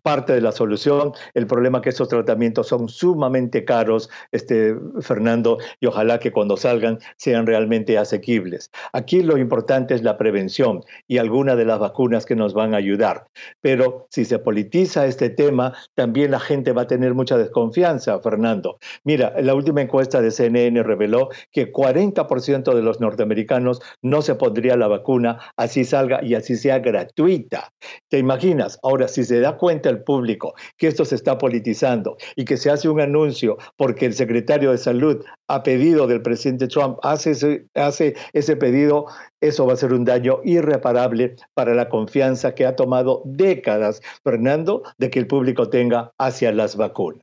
parte 0.03 0.33
de 0.33 0.41
la 0.41 0.53
solución. 0.53 1.13
El 1.35 1.47
problema 1.47 1.79
es 1.79 1.83
que 1.83 1.91
estos 1.91 2.09
tratamientos 2.09 2.69
son 2.69 2.89
sumamente 2.89 3.65
caros, 3.65 4.11
este, 4.33 4.75
Fernando, 5.01 5.59
y 5.81 5.87
ojalá 5.87 6.19
que 6.19 6.33
cuando 6.33 6.57
salgan 6.57 6.99
sean 7.17 7.47
realmente 7.47 7.99
asequibles. 7.99 8.71
Aquí 8.93 9.23
lo 9.23 9.39
importante 9.39 9.95
es 9.95 10.03
la 10.03 10.19
prevención 10.19 10.83
y 11.07 11.19
algunas 11.19 11.57
de 11.57 11.65
las 11.65 11.79
vacunas 11.79 12.27
que 12.27 12.37
nos 12.37 12.55
van 12.55 12.75
a 12.75 12.79
ayudar. 12.79 13.27
Pero 13.61 14.07
si 14.11 14.25
se 14.25 14.39
politiza 14.39 15.07
este 15.07 15.31
tema, 15.31 15.75
también 15.95 16.06
la 16.15 16.41
gente 16.41 16.73
va 16.73 16.83
a 16.83 16.87
tener 16.87 17.15
mucha 17.15 17.37
desconfianza, 17.37 18.19
Fernando. 18.21 18.79
Mira, 19.05 19.35
la 19.41 19.55
última 19.55 19.83
encuesta 19.83 20.21
de 20.21 20.31
CNN 20.31 20.83
reveló 20.83 21.29
que 21.53 21.73
40% 21.73 22.75
de 22.75 22.83
los 22.83 23.01
norteamericanos 23.01 23.81
no 24.03 24.23
se 24.23 24.35
pondría 24.35 24.77
la 24.77 24.89
vacuna 24.89 25.39
así 25.57 25.85
salga 25.85 26.23
y 26.23 26.35
así 26.35 26.57
sea 26.57 26.79
gratuita. 26.79 27.73
¿Te 28.09 28.19
imaginas? 28.19 28.79
Ahora, 28.83 29.09
si 29.09 29.25
se 29.25 29.41
da 29.41 29.57
cuenta 29.57 29.89
el 29.89 30.03
público 30.03 30.55
que 30.77 30.89
esto 30.89 31.05
se 31.05 31.15
está 31.15 31.39
politizando 31.39 32.17
y 32.35 32.45
que 32.45 32.57
se 32.57 32.71
hace 32.71 32.89
un 32.89 33.01
anuncio 33.01 33.59
porque 33.77 34.07
el 34.07 34.15
secretario 34.15 34.71
de 34.71 34.79
salud 34.79 35.25
a 35.49 35.63
pedido 35.63 36.07
del 36.07 36.23
presidente 36.23 36.67
Trump 36.69 36.99
hace 37.03 37.33
ese, 37.33 37.67
hace 37.75 38.15
ese 38.33 38.57
pedido, 38.57 39.07
eso 39.41 39.67
va 39.67 39.75
a 39.75 39.77
ser 39.77 39.93
un 39.93 40.05
daño 40.05 40.41
irreparable 40.45 41.37
para 41.55 41.75
la 41.75 41.89
confianza 41.89 42.55
que 42.55 42.67
ha 42.67 42.77
tomado 42.77 43.23
décadas, 43.25 44.01
Fernando, 44.25 44.83
de 44.99 45.11
que 45.11 45.19
el 45.19 45.27
público 45.27 45.69
tenga 45.69 45.96
hacia 46.19 46.53
las 46.53 46.77
vacunas. 46.77 47.23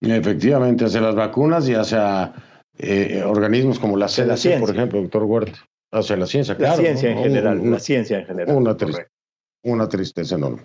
Efectivamente, 0.00 0.84
hacia 0.84 1.00
las 1.00 1.14
vacunas 1.14 1.68
y 1.68 1.74
hacia 1.74 2.32
eh, 2.78 3.22
organismos 3.26 3.78
como 3.78 3.96
la 3.96 4.06
CDC, 4.06 4.60
por 4.60 4.70
ejemplo, 4.70 5.00
doctor 5.00 5.24
Huerta. 5.24 5.58
Hacia 5.90 6.16
la 6.16 6.26
ciencia, 6.26 6.56
claro. 6.56 6.76
La 6.76 6.82
ciencia 6.82 7.10
en 7.10 7.18
general, 7.18 7.70
la 7.70 7.78
ciencia 7.78 8.18
en 8.18 8.26
general. 8.26 8.54
Una, 8.54 8.76
una 9.64 9.88
tristeza 9.88 10.34
enorme. 10.36 10.62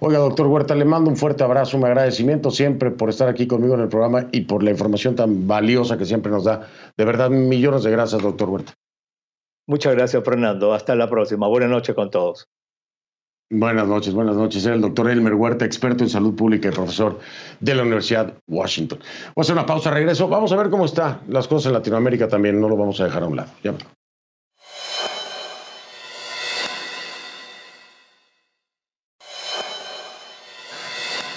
Oiga, 0.00 0.18
doctor 0.18 0.46
Huerta, 0.46 0.74
le 0.74 0.84
mando 0.84 1.10
un 1.10 1.16
fuerte 1.16 1.44
abrazo, 1.44 1.76
un 1.76 1.84
agradecimiento 1.84 2.50
siempre 2.50 2.90
por 2.90 3.10
estar 3.10 3.28
aquí 3.28 3.46
conmigo 3.46 3.74
en 3.74 3.80
el 3.80 3.88
programa 3.88 4.28
y 4.32 4.42
por 4.42 4.62
la 4.62 4.70
información 4.70 5.16
tan 5.16 5.46
valiosa 5.46 5.98
que 5.98 6.06
siempre 6.06 6.30
nos 6.32 6.44
da. 6.44 6.68
De 6.96 7.04
verdad, 7.04 7.30
millones 7.30 7.82
de 7.82 7.90
gracias, 7.90 8.22
doctor 8.22 8.48
Huerta. 8.48 8.74
Muchas 9.66 9.94
gracias, 9.94 10.24
Fernando. 10.24 10.72
Hasta 10.72 10.94
la 10.94 11.10
próxima. 11.10 11.46
Buenas 11.46 11.70
noches 11.70 11.94
con 11.94 12.10
todos. 12.10 12.48
Buenas 13.50 13.88
noches, 13.88 14.12
buenas 14.12 14.36
noches. 14.36 14.66
el 14.66 14.82
doctor 14.82 15.08
Elmer 15.08 15.32
Huerta, 15.32 15.64
experto 15.64 16.04
en 16.04 16.10
salud 16.10 16.36
pública 16.36 16.68
y 16.68 16.70
profesor 16.70 17.18
de 17.60 17.74
la 17.74 17.82
Universidad 17.82 18.34
Washington. 18.46 18.98
Vamos 18.98 19.36
a 19.36 19.40
hacer 19.40 19.52
una 19.54 19.64
pausa, 19.64 19.90
regreso. 19.90 20.28
Vamos 20.28 20.52
a 20.52 20.56
ver 20.56 20.68
cómo 20.68 20.84
están 20.84 21.22
las 21.28 21.48
cosas 21.48 21.68
en 21.68 21.72
Latinoamérica 21.72 22.28
también. 22.28 22.60
No 22.60 22.68
lo 22.68 22.76
vamos 22.76 23.00
a 23.00 23.04
dejar 23.04 23.22
a 23.22 23.26
un 23.26 23.36
lado. 23.36 23.48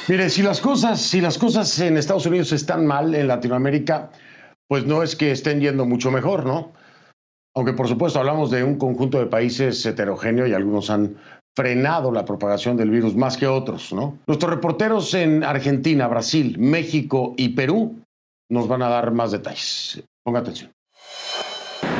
Mire, 0.10 0.30
si 0.30 0.42
las 0.42 0.60
cosas, 0.60 1.00
si 1.00 1.22
las 1.22 1.38
cosas 1.38 1.80
en 1.80 1.96
Estados 1.96 2.26
Unidos 2.26 2.52
están 2.52 2.86
mal, 2.86 3.16
en 3.16 3.30
Latinoamérica, 3.30 4.12
pues 4.68 4.86
no 4.86 5.02
es 5.02 5.16
que 5.16 5.32
estén 5.32 5.62
yendo 5.62 5.86
mucho 5.86 6.12
mejor, 6.12 6.46
¿no? 6.46 6.74
Aunque 7.56 7.72
por 7.72 7.88
supuesto 7.88 8.20
hablamos 8.20 8.52
de 8.52 8.66
un 8.66 8.78
conjunto 8.78 9.18
de 9.18 9.28
países 9.28 9.86
heterogéneo 9.86 10.46
y 10.46 10.54
algunos 10.54 10.90
han 10.90 11.16
frenado 11.56 12.12
la 12.12 12.26
propagación 12.26 12.78
del 12.78 12.90
virus 12.90 13.16
más 13.16 13.38
que 13.38 13.48
otros, 13.48 13.92
¿no? 13.94 14.18
Nuestros 14.28 14.52
reporteros 14.52 15.14
en 15.14 15.44
Argentina, 15.44 16.08
Brasil, 16.08 16.58
México 16.58 17.34
y 17.38 17.50
Perú 17.50 18.02
nos 18.50 18.68
van 18.68 18.82
a 18.82 18.90
dar 18.90 19.12
más 19.12 19.32
detalles. 19.32 20.04
Ponga 20.24 20.40
atención. 20.40 20.72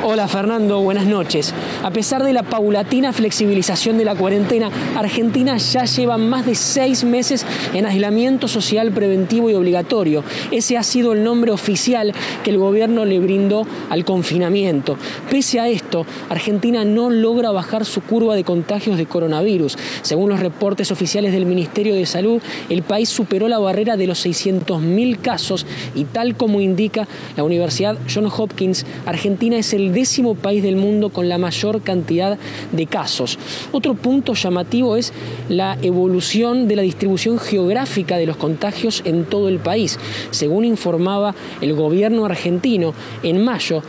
Hola 0.04 0.26
Fernando, 0.26 0.80
buenas 0.80 1.06
noches. 1.06 1.54
A 1.84 1.92
pesar 1.92 2.24
de 2.24 2.32
la 2.32 2.42
paulatina 2.42 3.12
flexibilización 3.12 3.98
de 3.98 4.04
la 4.04 4.16
cuarentena, 4.16 4.68
Argentina 4.96 5.56
ya 5.58 5.84
lleva 5.84 6.18
más 6.18 6.44
de 6.44 6.56
seis 6.56 7.04
meses 7.04 7.46
en 7.72 7.86
aislamiento 7.86 8.48
social 8.48 8.90
preventivo 8.90 9.48
y 9.48 9.54
obligatorio. 9.54 10.24
Ese 10.50 10.76
ha 10.76 10.82
sido 10.82 11.12
el 11.12 11.22
nombre 11.22 11.52
oficial 11.52 12.12
que 12.42 12.50
el 12.50 12.58
gobierno 12.58 13.04
le 13.04 13.20
brindó 13.20 13.64
al 13.90 14.04
confinamiento. 14.04 14.96
Pese 15.30 15.60
a 15.60 15.68
esto, 15.68 16.04
Argentina 16.28 16.84
no 16.84 17.08
logra 17.08 17.52
bajar 17.52 17.84
su 17.84 18.00
curva 18.00 18.34
de 18.34 18.42
contagios 18.42 18.98
de 18.98 19.06
coronavirus. 19.06 19.78
Según 20.02 20.30
los 20.30 20.40
reportes 20.40 20.90
oficiales 20.90 21.32
del 21.32 21.46
Ministerio 21.46 21.94
de 21.94 22.06
Salud, 22.06 22.42
el 22.68 22.82
país 22.82 23.08
superó 23.08 23.46
la 23.46 23.60
barrera 23.60 23.96
de 23.96 24.08
los 24.08 24.26
600.000 24.26 25.20
casos 25.20 25.64
y 25.94 26.06
tal 26.06 26.36
como 26.36 26.60
indica 26.60 27.06
la 27.36 27.44
Universidad 27.44 27.96
Johns 28.12 28.32
Hopkins, 28.36 28.84
Argentina 29.06 29.56
es 29.56 29.72
el 29.72 29.91
décimo 29.92 30.34
país 30.34 30.62
del 30.62 30.76
mundo 30.76 31.10
con 31.10 31.28
la 31.28 31.38
mayor 31.38 31.82
cantidad 31.82 32.38
de 32.72 32.86
casos. 32.86 33.38
Otro 33.72 33.94
punto 33.94 34.34
llamativo 34.34 34.96
es 34.96 35.12
la 35.48 35.78
evolución 35.82 36.68
de 36.68 36.76
la 36.76 36.82
distribución 36.82 37.38
geográfica 37.38 38.16
de 38.16 38.26
los 38.26 38.36
contagios 38.36 39.02
en 39.04 39.24
todo 39.24 39.48
el 39.48 39.58
país. 39.58 39.98
Según 40.30 40.64
informaba 40.64 41.34
el 41.60 41.74
gobierno 41.74 42.24
argentino, 42.24 42.94
en 43.22 43.44
mayo 43.44 43.82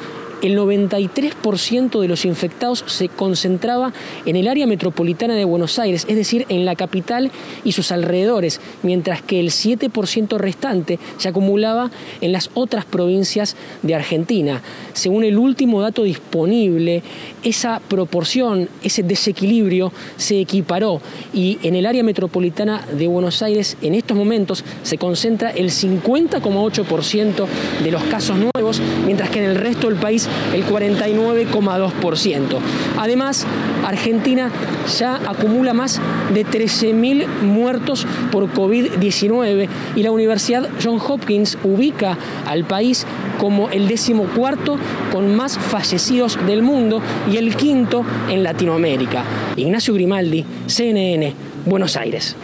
el 0.43 0.57
93% 0.57 2.01
de 2.01 2.07
los 2.07 2.25
infectados 2.25 2.83
se 2.85 3.07
concentraba 3.07 3.93
en 4.25 4.35
el 4.35 4.47
área 4.47 4.67
metropolitana 4.67 5.35
de 5.35 5.45
Buenos 5.45 5.79
Aires, 5.79 6.05
es 6.09 6.17
decir, 6.17 6.45
en 6.49 6.65
la 6.65 6.75
capital 6.75 7.31
y 7.63 7.71
sus 7.71 7.91
alrededores, 7.91 8.59
mientras 8.83 9.21
que 9.21 9.39
el 9.39 9.47
7% 9.47 10.37
restante 10.37 10.99
se 11.17 11.29
acumulaba 11.29 11.89
en 12.19 12.33
las 12.33 12.49
otras 12.53 12.83
provincias 12.83 13.55
de 13.81 13.95
Argentina. 13.95 14.61
Según 14.91 15.23
el 15.23 15.37
último 15.37 15.81
dato 15.81 16.03
disponible, 16.03 17.01
esa 17.43 17.79
proporción, 17.87 18.67
ese 18.83 19.01
desequilibrio 19.01 19.93
se 20.17 20.41
equiparó 20.41 21.01
y 21.33 21.57
en 21.63 21.75
el 21.75 21.85
área 21.85 22.03
metropolitana 22.03 22.85
de 22.91 23.07
Buenos 23.07 23.41
Aires 23.41 23.77
en 23.81 23.95
estos 23.95 24.17
momentos 24.17 24.65
se 24.83 24.97
concentra 24.97 25.51
el 25.51 25.69
50,8% 25.69 27.45
de 27.81 27.91
los 27.91 28.03
casos 28.03 28.37
nuevos, 28.37 28.81
mientras 29.05 29.29
que 29.29 29.39
en 29.39 29.45
el 29.45 29.55
resto 29.55 29.87
del 29.87 29.97
país 29.97 30.27
el 30.53 30.65
49,2%. 30.65 32.59
Además, 32.97 33.45
Argentina 33.85 34.51
ya 34.99 35.15
acumula 35.15 35.73
más 35.73 35.99
de 36.33 36.45
13.000 36.45 37.27
muertos 37.41 38.05
por 38.31 38.51
COVID-19 38.51 39.67
y 39.95 40.03
la 40.03 40.11
Universidad 40.11 40.69
John 40.83 40.99
Hopkins 41.05 41.57
ubica 41.63 42.17
al 42.47 42.65
país 42.65 43.05
como 43.39 43.69
el 43.69 43.87
decimocuarto 43.87 44.77
con 45.11 45.35
más 45.35 45.57
fallecidos 45.57 46.37
del 46.45 46.63
mundo 46.63 47.01
y 47.31 47.37
el 47.37 47.55
quinto 47.55 48.05
en 48.29 48.43
Latinoamérica. 48.43 49.23
Ignacio 49.55 49.93
Grimaldi, 49.93 50.45
CNN, 50.67 51.33
Buenos 51.65 51.95
Aires. 51.97 52.35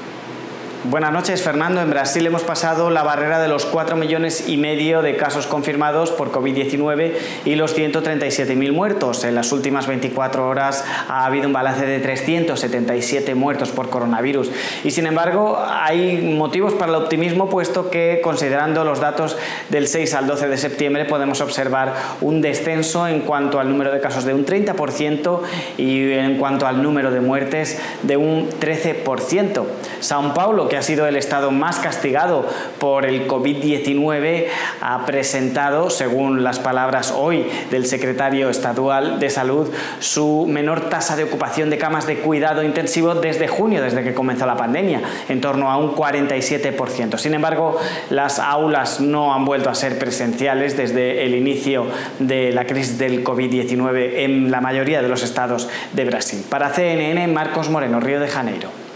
Buenas 0.86 1.12
noches, 1.12 1.44
Fernando. 1.44 1.82
En 1.82 1.90
Brasil 1.90 2.26
hemos 2.26 2.44
pasado 2.44 2.90
la 2.90 3.04
barrera 3.04 3.42
de 3.42 3.50
los 3.50 3.66
4 3.66 3.98
millones 3.98 4.48
y 4.48 4.56
medio 4.56 5.02
de 5.02 5.18
casos 5.18 5.46
confirmados 5.46 6.12
por 6.12 6.32
COVID-19 6.32 7.16
y 7.44 7.56
los 7.56 7.78
137.000 7.78 8.72
muertos. 8.72 9.26
En 9.26 9.36
las 9.36 9.52
últimas 9.52 9.88
24 9.88 10.48
horas 10.48 10.86
ha 11.10 11.26
habido 11.26 11.48
un 11.48 11.54
balance 11.54 11.86
de 11.86 12.00
377 12.00 13.36
muertos 13.36 13.72
por 13.72 13.90
coronavirus. 13.90 14.52
Y 14.86 14.92
sin 14.92 15.06
embargo, 15.06 15.62
hay 15.70 16.22
motivos 16.38 16.74
para 16.76 16.94
el 16.94 16.96
optimismo, 16.96 17.50
puesto 17.50 17.90
que, 17.90 18.22
considerando 18.24 18.86
los 18.86 19.02
datos 19.02 19.36
del 19.68 19.86
6 19.86 20.14
al 20.14 20.28
12 20.28 20.48
de 20.48 20.58
septiembre, 20.58 21.04
podemos 21.04 21.42
observar 21.42 21.94
un 22.22 22.40
descenso 22.40 23.06
en 23.06 23.20
cuanto 23.20 23.60
al 23.60 23.70
número 23.70 23.92
de 23.92 24.00
casos 24.00 24.24
de 24.24 24.34
un 24.34 24.46
30% 24.46 25.42
y 25.78 26.14
en 26.14 26.38
cuanto 26.38 26.68
al 26.68 26.82
número 26.82 27.12
de 27.12 27.20
muertes 27.20 27.82
de 28.04 28.16
un 28.16 28.50
13%. 28.50 29.66
Sao 30.00 30.34
Paulo, 30.34 30.69
que 30.70 30.78
ha 30.78 30.82
sido 30.82 31.08
el 31.08 31.16
estado 31.16 31.52
más 31.52 31.80
castigado 31.80 32.46
por 32.80 33.06
el 33.06 33.28
COVID-19, 33.28 34.46
ha 34.82 35.06
presentado, 35.06 35.90
según 35.90 36.44
las 36.44 36.60
palabras 36.60 37.14
hoy 37.16 37.46
del 37.72 37.86
secretario 37.86 38.50
estadual 38.50 39.20
de 39.20 39.30
Salud, 39.30 39.70
su 40.00 40.46
menor 40.48 40.90
tasa 40.90 41.16
de 41.16 41.24
ocupación 41.24 41.70
de 41.70 41.78
camas 41.78 42.08
de 42.08 42.20
cuidado 42.20 42.64
intensivo 42.64 43.16
desde 43.16 43.48
junio, 43.48 43.82
desde 43.82 44.04
que 44.04 44.14
comenzó 44.14 44.46
la 44.46 44.56
pandemia, 44.56 45.02
en 45.28 45.42
torno 45.42 45.70
a 45.70 45.78
un 45.78 45.96
47%. 45.96 47.18
Sin 47.18 47.34
embargo, 47.34 47.78
las 48.10 48.40
aulas 48.40 49.00
no 49.00 49.34
han 49.34 49.46
vuelto 49.46 49.70
a 49.70 49.76
ser 49.76 49.98
presenciales 49.98 50.78
desde 50.78 51.26
el 51.26 51.36
inicio 51.36 51.88
de 52.20 52.52
la 52.52 52.66
crisis 52.66 52.98
del 52.98 53.24
COVID-19 53.24 54.20
en 54.20 54.52
la 54.52 54.62
mayoría 54.62 55.02
de 55.02 55.10
los 55.10 55.24
estados 55.24 55.70
de 55.94 56.06
Brasil. 56.06 56.44
Para 56.50 56.70
CNN, 56.70 57.28
Marcos 57.28 57.70
Moreno, 57.70 58.00
Río 58.00 58.20
de 58.20 58.28
Janeiro. 58.28 58.89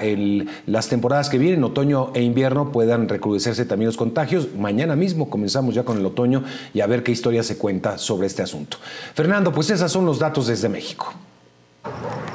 las 0.68 0.88
temporadas 0.88 1.30
que 1.30 1.40
vienen, 1.40 1.64
otoño 1.64 2.12
e 2.14 2.22
invierno, 2.22 2.72
puedan 2.72 3.10
recrudecerse 3.10 3.66
también 3.66 3.88
los 3.88 3.98
contagios. 3.98 4.50
Mañana 4.56 4.96
mismo 4.96 5.32
comenzamos 5.32 5.74
ya 5.74 5.84
con 5.84 5.98
el 5.98 6.06
otoño 6.06 6.44
y 6.76 6.82
a 6.82 6.86
ver 6.86 7.02
qué 7.02 7.12
historia 7.12 7.42
se 7.42 7.58
cuenta 7.58 7.98
sobre 7.98 8.28
este 8.28 8.44
asunto. 8.44 8.78
Fernando, 9.16 9.52
pues 9.52 9.72
esos 9.72 9.92
son 9.92 10.06
los 10.06 10.20
datos 10.20 10.46
desde 10.46 10.70
México. 10.70 11.12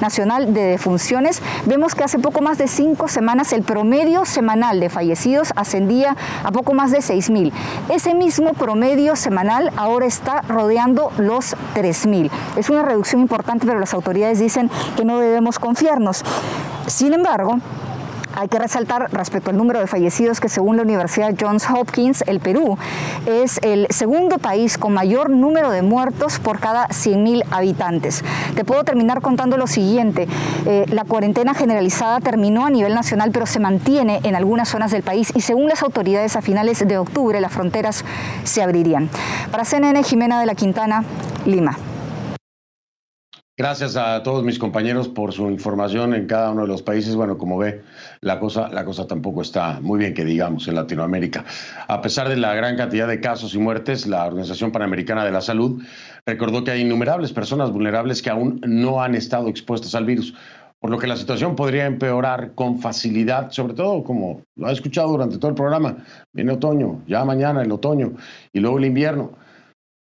Nacional 0.00 0.52
de 0.54 0.62
Defunciones, 0.62 1.42
vemos 1.66 1.94
que 1.94 2.04
hace 2.04 2.18
poco 2.18 2.40
más 2.40 2.58
de 2.58 2.68
cinco 2.68 3.08
semanas 3.08 3.52
el 3.52 3.62
promedio 3.62 4.24
semanal 4.24 4.80
de 4.80 4.90
fallecidos 4.90 5.52
ascendía 5.56 6.16
a 6.44 6.52
poco 6.52 6.74
más 6.74 6.90
de 6.90 6.98
6.000. 6.98 7.52
Ese 7.88 8.14
mismo 8.14 8.52
promedio 8.54 9.16
semanal 9.16 9.70
ahora 9.76 10.06
está 10.06 10.42
rodeando 10.42 11.10
los 11.18 11.56
3.000. 11.74 12.30
Es 12.56 12.70
una 12.70 12.82
reducción 12.82 13.20
importante, 13.20 13.66
pero 13.66 13.80
las 13.80 13.94
autoridades 13.94 14.38
dicen 14.38 14.70
que 14.96 15.04
no 15.04 15.18
debemos 15.18 15.58
confiarnos. 15.58 16.22
Sin 16.86 17.12
embargo, 17.12 17.58
hay 18.36 18.48
que 18.48 18.58
resaltar 18.58 19.12
respecto 19.12 19.50
al 19.50 19.56
número 19.56 19.80
de 19.80 19.86
fallecidos 19.86 20.40
que 20.40 20.48
según 20.48 20.76
la 20.76 20.82
Universidad 20.82 21.34
Johns 21.40 21.68
Hopkins, 21.68 22.22
el 22.26 22.40
Perú 22.40 22.78
es 23.26 23.58
el 23.62 23.86
segundo 23.90 24.38
país 24.38 24.78
con 24.78 24.92
mayor 24.92 25.30
número 25.30 25.70
de 25.70 25.82
muertos 25.82 26.38
por 26.38 26.60
cada 26.60 26.88
100.000 26.88 27.44
habitantes. 27.50 28.22
Te 28.54 28.64
puedo 28.64 28.84
terminar 28.84 29.22
contando 29.22 29.56
lo 29.56 29.66
siguiente. 29.66 30.28
Eh, 30.66 30.84
la 30.90 31.04
cuarentena 31.04 31.54
generalizada 31.54 32.20
terminó 32.20 32.66
a 32.66 32.70
nivel 32.70 32.94
nacional, 32.94 33.30
pero 33.32 33.46
se 33.46 33.58
mantiene 33.58 34.20
en 34.22 34.36
algunas 34.36 34.68
zonas 34.68 34.90
del 34.90 35.02
país 35.02 35.32
y 35.34 35.40
según 35.40 35.68
las 35.68 35.82
autoridades 35.82 36.36
a 36.36 36.42
finales 36.42 36.86
de 36.86 36.98
octubre 36.98 37.40
las 37.40 37.52
fronteras 37.52 38.04
se 38.44 38.62
abrirían. 38.62 39.08
Para 39.50 39.64
CNN, 39.64 40.02
Jimena 40.02 40.40
de 40.40 40.46
la 40.46 40.54
Quintana, 40.54 41.04
Lima. 41.46 41.76
Gracias 43.58 43.96
a 43.96 44.22
todos 44.22 44.44
mis 44.44 44.58
compañeros 44.58 45.08
por 45.08 45.32
su 45.32 45.48
información 45.50 46.12
en 46.12 46.26
cada 46.26 46.50
uno 46.50 46.62
de 46.62 46.68
los 46.68 46.82
países. 46.82 47.16
Bueno, 47.16 47.38
como 47.38 47.56
ve, 47.56 47.80
la 48.20 48.38
cosa, 48.38 48.68
la 48.68 48.84
cosa 48.84 49.06
tampoco 49.06 49.40
está 49.40 49.80
muy 49.80 49.98
bien 49.98 50.12
que 50.12 50.26
digamos 50.26 50.68
en 50.68 50.74
Latinoamérica. 50.74 51.42
A 51.88 52.02
pesar 52.02 52.28
de 52.28 52.36
la 52.36 52.52
gran 52.52 52.76
cantidad 52.76 53.08
de 53.08 53.18
casos 53.18 53.54
y 53.54 53.58
muertes, 53.58 54.06
la 54.06 54.26
Organización 54.26 54.72
Panamericana 54.72 55.24
de 55.24 55.32
la 55.32 55.40
Salud 55.40 55.82
recordó 56.26 56.64
que 56.64 56.72
hay 56.72 56.82
innumerables 56.82 57.32
personas 57.32 57.72
vulnerables 57.72 58.20
que 58.20 58.28
aún 58.28 58.60
no 58.66 59.02
han 59.02 59.14
estado 59.14 59.48
expuestas 59.48 59.94
al 59.94 60.04
virus, 60.04 60.34
por 60.78 60.90
lo 60.90 60.98
que 60.98 61.06
la 61.06 61.16
situación 61.16 61.56
podría 61.56 61.86
empeorar 61.86 62.52
con 62.54 62.78
facilidad, 62.80 63.52
sobre 63.52 63.72
todo 63.72 64.04
como 64.04 64.42
lo 64.54 64.66
ha 64.66 64.72
escuchado 64.72 65.08
durante 65.08 65.38
todo 65.38 65.48
el 65.48 65.56
programa. 65.56 66.04
Viene 66.34 66.52
otoño, 66.52 67.00
ya 67.06 67.24
mañana 67.24 67.62
el 67.62 67.72
otoño 67.72 68.12
y 68.52 68.60
luego 68.60 68.76
el 68.76 68.84
invierno. 68.84 69.30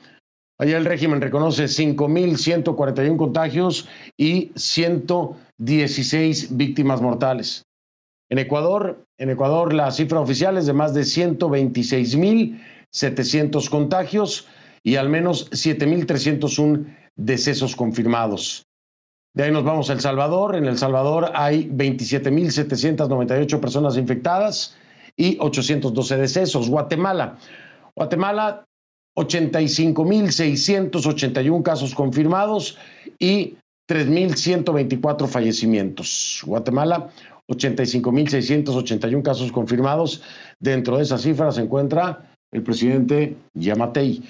Allá 0.60 0.78
el 0.78 0.86
régimen 0.86 1.22
reconoce 1.22 1.66
5.141 1.66 3.18
contagios 3.18 3.88
y 4.18 4.52
116 4.56 6.58
víctimas 6.58 7.00
mortales. 7.02 7.68
En 8.30 8.40
Ecuador, 8.40 9.06
en 9.18 9.30
Ecuador 9.30 9.74
la 9.74 9.90
cifra 9.92 10.20
oficial 10.20 10.58
es 10.58 10.66
de 10.66 10.74
más 10.74 10.94
de 10.94 11.02
126.700 11.02 13.70
contagios 13.70 14.48
y 14.84 14.96
al 14.96 15.08
menos 15.10 15.50
7.301 15.52 16.98
decesos 17.16 17.76
confirmados. 17.76 18.66
De 19.34 19.44
ahí 19.44 19.52
nos 19.52 19.64
vamos 19.64 19.90
a 19.90 19.94
El 19.94 20.02
Salvador. 20.02 20.56
En 20.56 20.66
El 20.66 20.80
Salvador 20.80 21.32
hay 21.36 21.70
27.798 21.70 23.60
personas 23.60 23.96
infectadas 23.96 24.76
y 25.16 25.38
812 25.40 26.18
decesos. 26.18 26.68
Guatemala. 26.70 27.38
Guatemala 27.96 28.67
85.681 29.18 31.64
casos 31.64 31.96
confirmados 31.96 32.78
y 33.18 33.56
3.124 33.90 35.28
fallecimientos. 35.28 36.44
Guatemala, 36.46 37.10
85.681 37.50 39.24
casos 39.24 39.52
confirmados. 39.52 40.22
Dentro 40.60 40.98
de 40.98 41.04
esa 41.04 41.18
cifra 41.18 41.52
se 41.52 41.62
encuentra 41.62 42.30
el 42.52 42.62
presidente 42.62 43.36
Yamatei. 43.56 44.22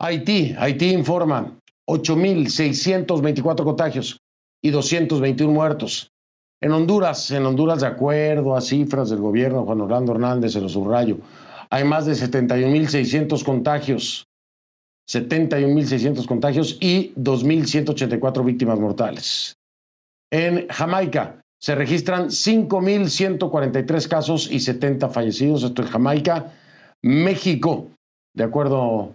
Haití, 0.00 0.54
Haití 0.58 0.92
informa 0.92 1.52
8.624 1.88 3.64
contagios 3.64 4.18
y 4.62 4.70
221 4.70 5.52
muertos. 5.52 6.10
En 6.62 6.70
Honduras, 6.72 7.30
en 7.30 7.44
Honduras, 7.44 7.82
de 7.82 7.88
acuerdo 7.88 8.56
a 8.56 8.62
cifras 8.62 9.10
del 9.10 9.18
gobierno, 9.18 9.66
Juan 9.66 9.82
Orlando 9.82 10.12
Hernández, 10.12 10.52
se 10.52 10.62
lo 10.62 10.70
subrayo, 10.70 11.18
hay 11.74 11.82
más 11.82 12.06
de 12.06 12.12
71.600 12.12 13.42
contagios, 13.42 14.28
71.600 15.10 16.24
contagios 16.24 16.78
y 16.80 17.12
2.184 17.16 18.44
víctimas 18.44 18.78
mortales. 18.78 19.56
En 20.30 20.68
Jamaica 20.68 21.40
se 21.60 21.74
registran 21.74 22.26
5.143 22.26 24.08
casos 24.08 24.48
y 24.52 24.60
70 24.60 25.08
fallecidos. 25.08 25.64
Esto 25.64 25.82
en 25.82 25.88
Jamaica. 25.88 26.52
México, 27.02 27.90
de 28.36 28.44
acuerdo 28.44 29.14